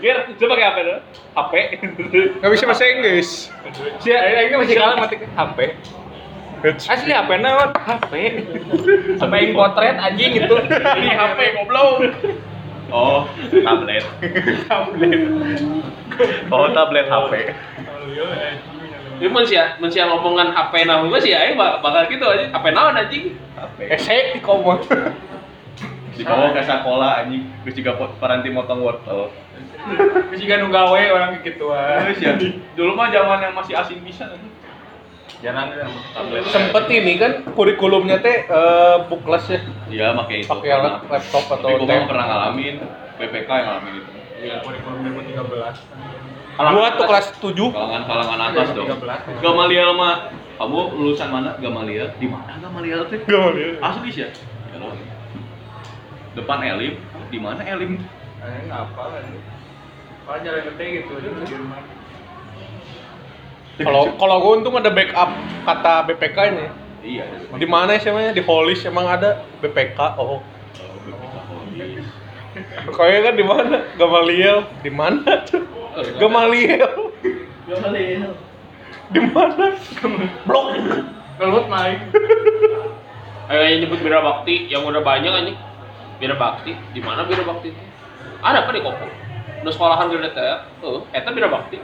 Ger, 0.00 0.16
coba 0.36 0.48
pakai 0.54 0.66
apa 0.68 0.80
tuh? 0.84 0.98
HP. 1.34 1.52
nggak 2.40 2.50
bisa 2.52 2.64
bahasa 2.68 2.84
Inggris. 2.86 3.28
Si 4.04 4.08
ini 4.12 4.54
masih 4.54 4.76
kalah 4.76 4.96
mati 5.00 5.16
HP. 5.16 5.58
Asli 6.64 7.12
HP 7.12 7.30
naon? 7.44 7.70
HP. 7.76 8.12
Sampai 9.20 9.48
yang 9.48 9.52
potret 9.52 9.96
anjing 10.00 10.32
itu. 10.40 10.56
Ini 10.72 11.08
HP 11.12 11.38
goblok. 11.60 12.08
Oh, 12.92 13.28
tablet. 13.50 14.04
Tablet. 14.68 15.20
Oh, 16.52 16.68
tablet 16.72 17.06
HP. 17.08 17.32
Ini 19.14 19.28
mun 19.30 19.44
sia, 19.46 19.78
mun 19.78 19.90
sia 19.90 20.10
ngomongan 20.10 20.50
HP 20.50 20.90
naon 20.90 21.06
gua 21.06 21.22
sih 21.22 21.30
aing 21.30 21.54
bak- 21.54 21.78
bakal 21.78 22.02
gitu 22.10 22.24
aja. 22.26 22.50
HP 22.50 22.64
naon 22.74 22.98
anjing? 22.98 23.38
HP. 23.54 23.78
Esek 23.94 24.24
di 24.34 24.40
koma. 24.42 24.82
Di 26.14 26.22
bawah 26.28 26.50
ke 26.50 26.62
sekolah 26.62 27.22
anjing, 27.22 27.46
terus 27.62 27.74
juga 27.78 27.94
paranti 28.18 28.50
motong 28.50 28.82
wortel. 28.82 29.30
Terus 30.32 30.40
juga 30.40 30.54
nu 30.58 30.72
gawe 30.72 31.02
orang 31.12 31.44
gitu 31.44 31.68
Terus 31.70 32.18
ya, 32.18 32.32
dulu 32.74 32.96
mah 32.96 33.12
zaman 33.12 33.38
yang 33.44 33.54
masih 33.54 33.74
asing 33.78 34.02
bisa 34.02 34.26
anjing. 34.26 34.50
Jarang 35.44 35.68
ya. 35.76 35.84
Sempet 36.48 36.84
ini 36.88 37.20
kan 37.20 37.44
kurikulumnya 37.52 38.16
teh 38.18 38.48
eh, 38.48 38.96
bukles 39.06 39.44
ya. 39.46 39.60
Iya, 39.92 40.06
pakai 40.16 40.42
itu. 40.42 40.48
Pakai 40.48 40.68
laptop 41.04 41.44
atau 41.52 41.68
Tapi 41.68 41.84
gua 41.84 42.08
pernah 42.08 42.24
ngalamin 42.26 42.76
PPK 43.20 43.48
yang 43.52 43.66
ngalamin 43.68 43.94
itu. 44.00 44.10
Iya, 44.40 44.54
kurikulum 44.64 44.98
2013. 45.04 46.23
Gua 46.54 46.88
tuh 46.94 47.04
kelas 47.10 47.26
7 47.42 47.50
Kalangan-kalangan 47.50 48.38
atas 48.50 48.68
dong. 48.78 48.86
13. 48.86 49.42
Gamaliel 49.42 49.90
mah, 49.98 50.30
kamu 50.58 50.80
lulusan 50.94 51.28
mana? 51.34 51.58
Gamaliel. 51.58 52.14
Di 52.18 52.26
mana 52.30 52.58
Gamaliel 52.62 53.10
mau 53.10 53.50
dia. 53.50 53.78
Asli 53.82 54.08
sih 54.14 54.22
ya. 54.22 54.30
Ya 54.74 54.78
depan 56.34 56.58
Elim 56.66 56.98
di 57.30 57.38
mana 57.38 57.62
Elim 57.62 58.02
Anjing 58.42 58.68
apa 58.68 59.02
lagi? 59.08 59.38
Kalau 60.24 60.38
jalan 60.44 60.60
gede 60.68 60.84
gitu. 61.00 61.12
Kalau 63.80 64.02
kalau 64.20 64.36
gue 64.42 64.52
untung 64.60 64.76
ada 64.76 64.92
backup 64.92 65.30
kata 65.64 65.94
BPK 66.12 66.38
ini. 66.52 66.66
iya 67.00 67.24
Di 67.56 67.64
mana 67.64 67.96
sih 67.96 68.12
emangnya? 68.12 68.36
Di 68.36 68.44
Holis 68.44 68.84
emang 68.84 69.08
ada 69.08 69.48
BPK. 69.64 69.98
Oh. 70.20 70.44
Kayaknya 72.92 73.20
kan 73.24 73.34
di 73.34 73.44
mana? 73.48 73.76
Gamaliel. 73.96 74.68
Di 74.84 74.92
mana 74.92 75.40
tuh? 75.48 75.64
Gamaliel. 76.18 76.92
Boleh. 77.64 78.28
Di 79.12 79.20
mana? 79.20 79.66
Blok. 80.48 80.64
Kelut 81.34 81.66
main. 81.66 81.98
Kayak 83.44 83.84
nyebut 83.84 84.00
bira 84.00 84.24
bakti 84.24 84.70
yang 84.72 84.88
udah 84.88 85.04
banyak 85.04 85.28
anjing. 85.28 85.58
Bira 86.16 86.38
bakti, 86.38 86.72
di 86.94 87.00
mana 87.02 87.26
bira 87.26 87.42
bakti 87.44 87.74
itu? 87.74 87.82
Ada 88.40 88.64
apa 88.64 88.70
di 88.72 88.80
Kopo? 88.80 89.06
Nu 89.64 89.68
sekolahan 89.68 90.08
gede 90.08 90.30
teh. 90.32 90.56
Heeh, 90.80 91.00
eta 91.12 91.28
bira 91.34 91.50
bakti. 91.50 91.82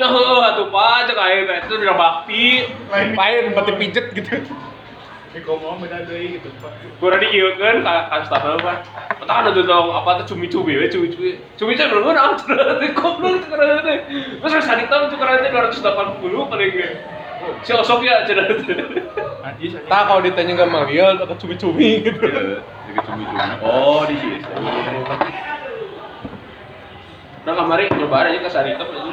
Ya 0.00 0.10
heueuh 0.10 0.42
atuh 0.42 0.70
Pak, 0.74 1.10
cek 1.10 1.18
teh 1.18 1.58
itu 1.68 1.74
bira 1.76 1.94
bakti. 1.98 2.70
Lain 2.90 3.52
berarti 3.52 3.72
pijet 3.76 4.06
gitu. 4.14 4.42
Ini 5.34 5.42
ngomong 5.42 5.82
beda 5.82 6.06
deui 6.06 6.38
gitu, 6.38 6.46
Pak. 6.62 6.70
Kurang 7.02 7.18
diieukeun 7.18 7.82
ka 7.82 8.06
ka 8.06 8.22
staff 8.22 8.46
Pak. 8.62 8.76
Eta 9.18 9.32
kan 9.34 9.50
ada 9.50 9.62
dong 9.66 9.90
apa 9.90 10.22
tuh 10.22 10.38
cumi-cumi 10.38 10.78
we 10.78 10.86
cumi-cumi. 10.86 11.42
Cumi-cumi 11.58 11.90
belum 11.90 12.14
ada 12.14 12.86
kok 12.94 13.12
belum 13.18 13.42
tukeran 13.42 13.82
teh. 13.82 13.98
Terus 14.38 14.62
hari 14.62 14.86
tahun 14.86 15.10
tukeran 15.10 15.42
teh 15.42 15.50
280 15.50 16.22
paling 16.22 16.70
ge. 16.70 17.02
Si 17.66 17.74
osok 17.74 18.06
ya 18.06 18.22
aja. 18.22 18.46
Tak 19.90 20.02
kalau 20.06 20.22
ditanya 20.22 20.54
Gamaliel 20.54 21.18
atau 21.18 21.34
cumi-cumi 21.34 22.06
gitu. 22.06 22.30
Iya, 22.30 22.62
deket 22.94 23.02
cumi-cumi. 23.02 23.58
Oh, 23.58 24.06
di 24.06 24.14
situ. 24.14 24.48
Nah 27.42 27.52
kemarin 27.58 27.90
nyoba 27.98 28.30
aja 28.30 28.38
ke 28.38 28.50
Sarita 28.54 28.86
aja. 28.86 29.12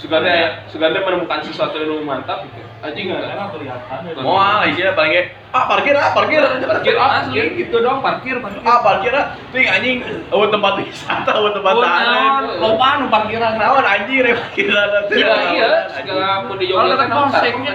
Suganda 0.00 0.64
Suganda 0.72 1.04
menemukan 1.04 1.44
sesuatu 1.44 1.76
yang 1.76 2.08
mantap 2.08 2.48
gitu. 2.48 2.67
Aja 2.78 2.94
nggak. 2.94 3.50
Kelihatan 3.50 3.98
ya. 4.06 4.22
Mau 4.22 4.38
ah, 4.38 4.62
isinya 4.62 4.94
paling 4.94 5.10
kayak, 5.10 5.34
ah 5.50 5.66
parkir 5.66 5.98
ah, 5.98 6.14
parkir, 6.14 6.38
Parkir 6.62 6.94
asli 6.94 7.42
gitu 7.58 7.82
dong, 7.82 7.98
parkir 7.98 8.38
parkir. 8.38 8.62
ah 8.62 8.78
parkir 8.78 9.10
ah, 9.10 9.34
tuh 9.50 9.58
yang 9.58 9.74
anjing, 9.74 9.98
oh 10.30 10.46
tempat 10.46 10.78
wisata, 10.78 11.32
oh 11.42 11.50
tempat 11.50 11.74
Oh, 11.74 11.82
tahanan, 11.82 12.62
loba 12.62 13.02
nu 13.02 13.10
parkiran. 13.10 13.58
naon 13.58 13.82
anjing 13.82 14.22
ya 14.22 14.38
parkiran. 14.38 14.88
Iya, 15.10 15.34
iya, 15.50 15.68
segala 15.90 16.46
mau 16.46 16.54
di 16.54 16.70
Jogja 16.70 16.94
kan 16.94 17.10
polseknya. 17.10 17.72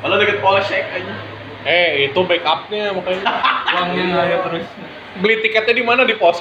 Kalau 0.00 0.16
deket 0.16 0.40
polsek 0.40 0.82
anjing. 0.96 1.18
Eh, 1.66 2.06
itu 2.08 2.20
backupnya 2.22 2.94
makanya. 2.96 3.24
Uangnya 3.76 4.04
ngalir 4.06 4.40
terus. 4.48 4.64
Beli 5.16 5.36
tiketnya 5.42 5.74
di 5.74 5.84
mana? 5.84 6.04
Di 6.08 6.14
mau 6.16 6.32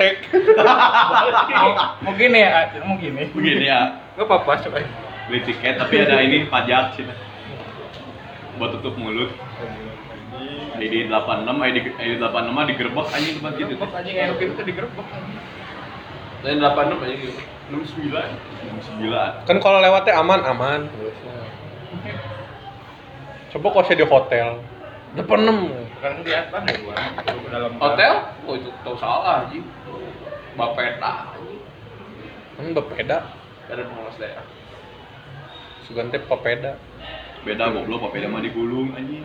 gini 2.19 2.39
ya, 2.39 2.69
mau 2.83 2.95
gini. 2.95 3.23
Begini 3.31 3.65
ya, 3.65 3.99
Gak 4.15 4.25
apa-apa, 4.27 4.51
coba. 4.63 4.79
beli 5.25 5.41
tiket 5.41 5.75
tapi 5.75 6.05
ada 6.05 6.21
ini 6.21 6.45
pajak 6.45 6.93
sih. 6.93 7.03
Buat 8.55 8.79
tutup 8.79 8.95
mulut. 8.95 9.31
ID 10.75 11.07
86, 11.07 11.47
ID, 11.47 11.77
ID 11.95 12.11
86 12.19 12.51
mah 12.51 12.65
digerebek 12.67 13.07
anjing 13.15 13.39
tempat 13.39 13.53
gitu. 13.55 13.73
Gerbek 13.79 13.95
anjing 13.95 14.15
enak 14.19 14.37
itu 14.43 14.53
tuh 14.55 14.65
digerebek. 14.67 15.07
Dan 16.43 16.59
86 16.59 16.99
aja 16.99 17.15
gitu. 17.15 17.39
69. 17.71 19.47
Kan 19.47 19.57
kalau 19.63 19.79
lewatnya 19.79 20.13
aman, 20.19 20.41
aman. 20.43 20.81
Coba 23.55 23.67
kalau 23.71 23.85
saya 23.87 23.97
di 23.97 24.07
hotel. 24.07 24.47
Depan 25.15 25.39
6. 25.47 26.03
Kan 26.03 26.13
kelihatan 26.27 26.61
ya 26.67 26.75
gua. 26.83 26.95
Dalam 27.47 27.71
Hotel? 27.79 28.13
Oh 28.43 28.53
itu 28.59 28.67
tau 28.83 28.99
salah 28.99 29.47
aja. 29.47 29.59
Bapeta 30.59 31.11
anjing. 31.39 31.63
Kan 32.59 32.65
bepeda. 32.75 33.17
Ada 33.71 33.81
pengawas 33.87 34.19
daerah. 34.19 34.45
Sugante 35.87 36.19
papeda. 36.19 36.75
Beda 37.45 37.69
goblok, 37.69 38.09
papeda 38.09 38.25
mah 38.25 38.41
digulung 38.41 38.89
anjing. 38.97 39.21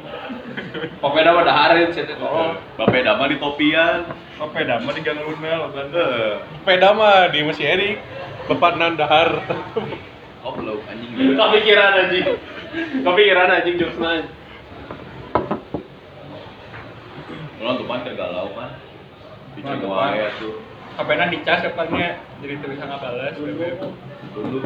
Popeda 1.00 1.32
mah 1.32 1.40
dahareun 1.40 1.88
sih 1.96 2.04
teh. 2.04 2.20
Oh, 2.20 2.52
papeda 2.76 3.16
mah 3.16 3.32
di 3.32 3.40
topian. 3.40 4.12
Apa 4.36 4.64
dama 4.64 4.92
di 4.96 5.00
gang 5.04 5.20
Luna 5.20 5.68
kan. 5.68 5.88
Eh, 5.92 6.34
Sepeda 6.60 6.96
mah 6.96 7.28
di 7.28 7.44
Masjid 7.44 7.76
Erik. 7.76 7.96
Bapak 8.48 8.76
Nandahar. 8.76 9.40
goblok 10.44 10.84
anjing. 10.88 11.12
Kepikiran 11.36 11.92
anjing. 11.96 12.24
Kepikiran 13.04 13.52
anjing 13.52 13.76
jokesna. 13.80 14.28
Kalau 17.60 17.72
tupan 17.76 18.04
galau 18.16 18.48
kan. 18.56 18.70
Bicara 19.56 19.84
wae 19.84 20.28
tuh. 20.40 20.60
HP-nya 20.96 21.32
dicas 21.32 21.60
depannya 21.64 22.20
jadi 22.44 22.54
tulisan 22.60 22.92
balas. 23.00 23.32
Dulu. 23.36 24.60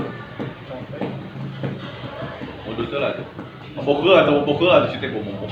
Modus 2.65 2.87
tuh 2.91 2.99
lah 2.99 3.11
tuh. 3.19 3.43
Pokoknya 3.75 4.22
atau 4.22 4.47
pokoknya 4.47 4.72
atau 4.87 4.89
situ 4.95 5.07
ngomong. 5.11 5.51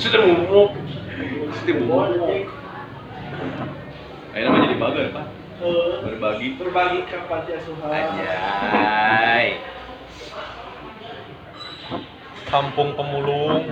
Sudah 0.00 0.20
ngomong. 0.24 0.70
Situ 1.60 1.72
ngomong. 1.84 2.08
Akhirnya 4.32 4.48
mah 4.48 4.60
jadi 4.64 4.76
bager 4.80 5.06
pak. 5.12 5.26
Eh, 5.58 5.94
Berbagi. 6.06 6.54
berbagi 6.54 7.00
ke 7.10 7.18
panti 7.26 7.50
asuhan. 7.52 7.90
Anjay. 7.90 9.58
Kampung 12.46 12.94
Pemulung. 12.94 13.66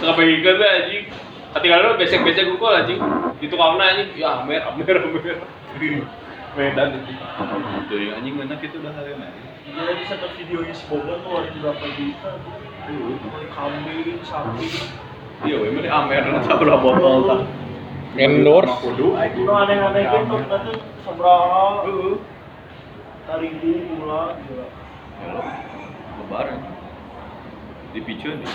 Sampai 0.00 0.34
ikan 0.40 0.54
tuh 0.56 0.66
anjing. 0.66 1.04
Ketika 1.48 1.76
lu 1.84 2.00
besek-besek 2.00 2.48
gue 2.48 2.70
anjing. 2.72 3.00
Itu 3.38 3.54
kamu 3.54 3.78
anjing. 3.78 4.08
Ya 4.16 4.42
amer, 4.42 4.64
amer, 4.64 4.96
amer. 4.98 5.36
Medan 6.56 6.88
itu. 6.96 7.12
Jadi 7.92 8.06
anjing 8.16 8.34
mana 8.34 8.56
gitu 8.58 8.80
udah 8.80 8.92
hari 8.96 9.12
ini. 9.14 9.47
Dia 9.68 9.92
bisa 10.00 10.14
ke 10.16 10.28
videonya 10.40 10.74
si 10.74 10.84
tuh 10.88 11.00
ada 11.04 11.50
berapa 11.60 11.86
juta. 11.96 12.30
Beli 12.88 13.46
kambing, 13.52 14.20
sapi. 14.24 14.68
Iya, 15.44 15.56
we 15.60 15.70
mah 15.70 15.82
di 15.84 15.90
Amer 15.92 16.24
nanti 16.24 16.50
berapa 16.50 16.82
botol 16.82 17.28
tak. 17.28 17.40
Endorse. 18.18 18.74
Kudu 18.82 19.14
Itu 19.14 19.52
aneh-aneh 19.52 20.02
gitu, 20.08 20.36
nanti 20.48 20.72
seberapa. 21.04 21.84
Tarigu, 23.28 23.72
gula, 23.92 24.40
gila. 24.40 24.66
Lebaran. 26.16 26.58
Di 27.92 28.00
picu 28.00 28.28
nih. 28.32 28.50